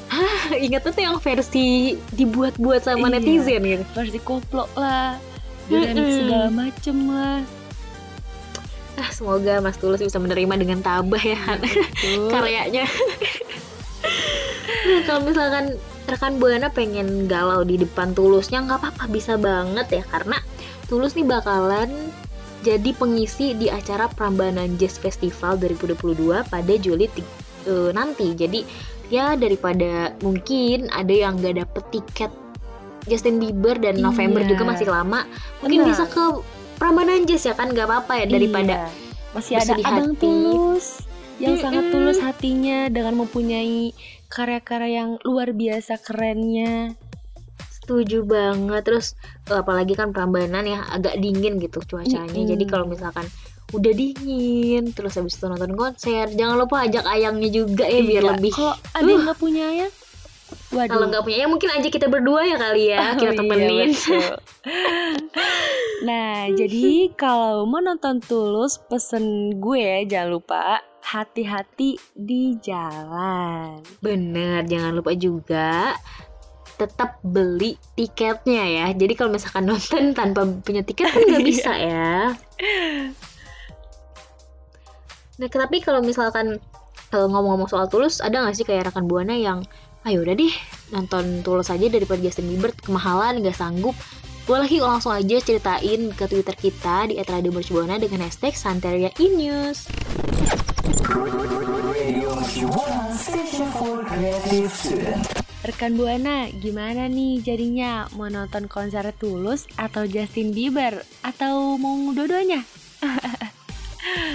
Hah, 0.05 0.53
ingetnya 0.53 0.91
tuh 0.91 1.01
yang 1.01 1.17
versi 1.17 1.67
dibuat-buat 2.11 2.83
sama 2.83 3.07
Iya. 3.07 3.17
netizen 3.17 3.61
gitu. 3.63 3.83
versi 3.93 4.19
koplo 4.19 4.69
lah 4.73 5.17
di 5.65 5.75
remix 5.75 5.95
Mm-mm. 5.97 6.17
segala 6.19 6.47
macem 6.49 6.97
lah 7.07 7.39
Ah, 8.93 9.09
semoga 9.09 9.57
Mas 9.57 9.73
Tulus 9.73 9.97
bisa 9.99 10.21
menerima 10.21 10.53
dengan 10.53 10.77
tabah 10.79 11.17
ya 11.17 11.39
Tuh. 11.57 12.29
karyanya. 12.33 12.85
Nah, 14.83 14.99
kalau 15.03 15.21
misalkan 15.23 15.65
rekan 16.03 16.37
buana 16.37 16.67
pengen 16.67 17.25
galau 17.25 17.63
di 17.63 17.79
depan 17.79 18.11
tulusnya 18.11 18.59
nggak 18.63 18.79
apa-apa 18.83 19.05
bisa 19.07 19.39
banget 19.39 19.87
ya 19.89 20.03
karena 20.11 20.37
tulus 20.87 21.15
nih 21.15 21.25
bakalan 21.25 21.89
jadi 22.63 22.95
pengisi 22.95 23.51
di 23.59 23.67
acara 23.67 24.07
Prambanan 24.07 24.79
Jazz 24.79 24.95
Festival 24.95 25.59
2022 25.59 26.47
pada 26.47 26.73
Juli 26.79 27.11
eh, 27.67 27.91
nanti. 27.91 28.31
Jadi 28.31 28.63
ya 29.11 29.35
daripada 29.35 30.15
mungkin 30.23 30.87
ada 30.95 31.11
yang 31.11 31.35
nggak 31.43 31.59
dapet 31.59 31.83
tiket 31.91 32.31
Justin 33.03 33.35
Bieber 33.35 33.75
dan 33.83 33.99
November 33.99 34.39
Iya. 34.47 34.55
juga 34.55 34.63
masih 34.63 34.87
lama, 34.87 35.27
mungkin 35.59 35.83
Benar. 35.83 35.91
bisa 35.91 36.03
ke 36.07 36.23
Prambanan 36.79 37.27
Jazz 37.27 37.43
ya 37.43 37.51
kan 37.51 37.67
nggak 37.75 37.83
apa-apa 37.83 38.23
ya 38.23 38.25
daripada 38.31 38.87
Iya. 38.87 38.89
masih 39.35 39.53
ada 39.59 39.73
abang 39.83 40.15
hati. 40.15 40.23
tulus 40.23 40.85
yang 41.43 41.59
Mm-mm. 41.59 41.63
sangat 41.67 41.85
tulus 41.91 42.17
hatinya 42.23 42.87
dengan 42.87 43.19
mempunyai 43.19 43.91
karya-karya 44.33 45.05
yang 45.05 45.11
luar 45.21 45.53
biasa 45.53 46.01
kerennya 46.01 46.97
Setuju 47.83 48.23
banget. 48.23 48.81
Terus 48.87 49.07
eh, 49.51 49.59
apalagi 49.59 49.93
kan 49.93 50.15
Prambanan 50.15 50.63
ya 50.63 50.87
agak 50.87 51.19
dingin 51.19 51.59
gitu 51.59 51.83
cuacanya. 51.83 52.31
Mm-mm. 52.31 52.47
Jadi 52.47 52.63
kalau 52.63 52.87
misalkan 52.87 53.27
udah 53.73 53.91
dingin, 53.91 54.93
terus 54.93 55.19
habis 55.19 55.35
itu 55.35 55.45
nonton 55.45 55.75
konser, 55.75 56.31
jangan 56.31 56.55
lupa 56.55 56.87
ajak 56.87 57.03
ayangnya 57.03 57.49
juga 57.49 57.83
ya 57.83 57.99
biar 57.99 58.23
Iya. 58.23 58.29
lebih. 58.37 58.51
kalau 58.53 58.73
ada 58.93 59.03
yang 59.03 59.23
nggak 59.27 59.39
punya 59.41 59.67
ya 59.73 59.87
waduh 60.73 60.89
Kalau 60.89 61.05
nggak 61.07 61.23
punya 61.23 61.37
ya 61.45 61.47
mungkin 61.47 61.69
aja 61.69 61.87
kita 61.87 62.09
berdua 62.09 62.41
ya 62.43 62.57
kali 62.57 62.83
ya, 62.91 63.03
kita 63.21 63.31
Oh, 63.31 63.35
iya, 63.35 63.39
temenin. 63.39 63.89
betul. 63.93 64.29
nah, 66.09 66.49
jadi 66.49 66.87
kalau 67.13 67.63
mau 67.63 67.79
nonton 67.79 68.19
Tulus, 68.19 68.81
pesen 68.89 69.57
gue 69.61 70.03
jangan 70.05 70.29
lupa 70.33 70.61
hati-hati 71.03 71.95
di 72.15 72.57
jalan. 72.59 73.79
Bener, 74.01 74.65
jangan 74.65 74.97
lupa 74.97 75.11
juga 75.13 75.93
tetap 76.73 77.21
beli 77.21 77.77
tiketnya 77.93 78.63
ya. 78.65 78.85
Jadi 78.91 79.13
kalau 79.13 79.29
misalkan 79.29 79.69
nonton 79.69 80.11
tanpa 80.17 80.41
punya 80.65 80.81
tiket 80.81 81.13
kan 81.13 81.21
nggak 81.21 81.45
bisa 81.53 81.71
ya. 81.71 82.33
Nah, 85.33 85.49
tapi 85.49 85.77
kalau 85.81 86.01
misalkan 86.01 86.57
eh, 87.13 87.27
ngomong-ngomong 87.29 87.69
soal 87.69 87.85
Tulus, 87.89 88.21
ada 88.21 88.41
nggak 88.41 88.55
sih 88.57 88.65
kayak 88.65 88.89
rekan 88.89 89.05
buana 89.05 89.33
yang 89.37 89.61
ayo 90.03 90.19
udah 90.23 90.35
deh 90.35 90.53
nonton 90.91 91.39
Tulus 91.47 91.71
aja 91.71 91.87
daripada 91.87 92.19
Justin 92.19 92.51
Bieber 92.51 92.75
kemahalan 92.83 93.39
nggak 93.39 93.55
sanggup. 93.55 93.95
Boleh 94.43 94.67
yuk 94.67 94.83
langsung 94.83 95.15
aja 95.15 95.39
ceritain 95.39 96.11
ke 96.11 96.27
Twitter 96.27 96.51
kita 96.51 97.07
di 97.07 97.15
@radiomercubuana 97.15 97.95
dengan 97.95 98.27
hashtag 98.27 98.51
Santeria 98.59 99.07
News. 99.15 99.87
Rekan 105.63 105.95
Buana, 105.95 106.51
gimana 106.51 107.07
nih 107.07 107.39
jadinya? 107.39 108.11
Mau 108.19 108.27
nonton 108.27 108.67
konser 108.67 109.07
Tulus 109.15 109.63
atau 109.79 110.03
Justin 110.03 110.51
Bieber? 110.51 111.07
Atau 111.23 111.79
mau 111.79 111.95
dua-duanya? 112.11 112.67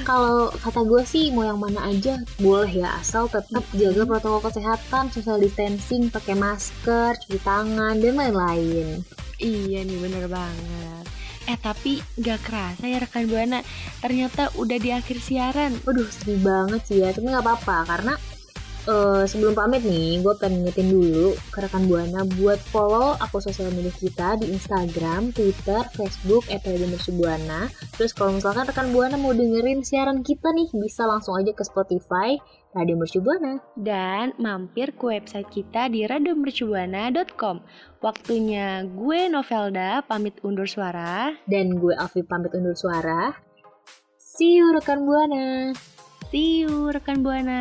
Kalau 0.08 0.48
kata 0.48 0.88
gue 0.88 1.04
sih 1.04 1.28
mau 1.36 1.44
yang 1.44 1.60
mana 1.60 1.84
aja 1.84 2.16
boleh 2.40 2.80
ya. 2.80 2.96
Asal 2.96 3.28
tetap 3.28 3.60
jaga 3.76 4.08
protokol 4.08 4.48
kesehatan, 4.48 5.12
social 5.12 5.36
distancing, 5.36 6.08
pakai 6.08 6.32
masker, 6.32 7.12
cuci 7.20 7.36
tangan 7.44 8.00
dan 8.00 8.16
lain-lain. 8.16 9.04
Iya 9.36 9.84
nih 9.84 9.98
bener 10.00 10.24
banget. 10.32 11.04
Eh 11.44 11.60
tapi 11.60 12.00
gak 12.16 12.40
kerasa 12.40 12.88
ya 12.88 13.04
rekan 13.04 13.28
Buana 13.28 13.60
Ternyata 14.00 14.48
udah 14.56 14.80
di 14.80 14.96
akhir 14.96 15.20
siaran. 15.20 15.76
Waduh 15.84 16.08
sedih 16.08 16.40
banget 16.40 16.80
sih 16.88 17.04
ya, 17.04 17.12
tapi 17.12 17.28
nggak 17.28 17.44
apa-apa 17.44 17.76
karena 17.92 18.16
eh, 18.88 19.24
sebelum 19.28 19.52
pamit 19.52 19.84
nih, 19.84 20.24
gue 20.24 20.34
pengen 20.40 20.64
ngingetin 20.64 20.88
dulu 20.88 21.36
ke 21.52 21.60
rekan 21.60 21.84
buana 21.84 22.24
buat 22.40 22.56
follow 22.72 23.14
akun 23.20 23.44
sosial 23.44 23.68
media 23.76 23.92
kita 23.92 24.40
di 24.40 24.48
Instagram, 24.48 25.36
Twitter, 25.36 25.84
Facebook 25.92 26.48
@radiomercubuana. 26.48 27.68
Terus 28.00 28.16
kalau 28.16 28.34
misalkan 28.34 28.64
rekan 28.64 28.88
buana 28.96 29.20
mau 29.20 29.36
dengerin 29.36 29.84
siaran 29.84 30.24
kita 30.24 30.48
nih, 30.56 30.72
bisa 30.80 31.04
langsung 31.04 31.36
aja 31.36 31.52
ke 31.52 31.62
Spotify 31.62 32.40
Radio 32.76 33.00
Mercubuana. 33.00 33.60
Dan 33.76 34.36
mampir 34.36 34.92
ke 34.96 35.04
website 35.08 35.48
kita 35.48 35.88
di 35.88 36.04
radiomercubuana.com 36.04 37.64
Waktunya 38.04 38.84
gue 38.84 39.20
Novelda 39.32 40.04
pamit 40.04 40.36
undur 40.44 40.68
suara 40.68 41.32
Dan 41.48 41.80
gue 41.80 41.96
Alfi 41.96 42.22
pamit 42.22 42.52
undur 42.52 42.76
suara. 42.76 43.32
See 44.16 44.60
you 44.60 44.70
rekan 44.70 45.02
buana. 45.02 45.72
See 46.28 46.62
you 46.62 46.92
rekan 46.92 47.24
Buana 47.24 47.60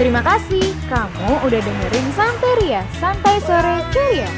Terima 0.00 0.24
kasih 0.24 0.64
kamu 0.88 1.44
udah 1.44 1.60
dengerin 1.60 2.06
Santeria, 2.16 2.80
Santai 2.96 3.36
Sore 3.44 3.84
Ceria. 3.92 4.32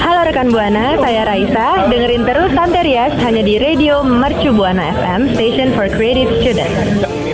Halo 0.00 0.20
rekan 0.24 0.48
Buana, 0.48 0.96
saya 0.96 1.28
Raisa. 1.28 1.92
Dengerin 1.92 2.24
terus 2.24 2.48
Santerias 2.56 3.12
hanya 3.20 3.44
di 3.44 3.60
Radio 3.60 4.00
Mercu 4.00 4.56
Buana 4.56 4.96
FM, 4.96 5.36
Station 5.36 5.76
for 5.76 5.92
Creative 5.92 6.40
Students. 6.40 7.27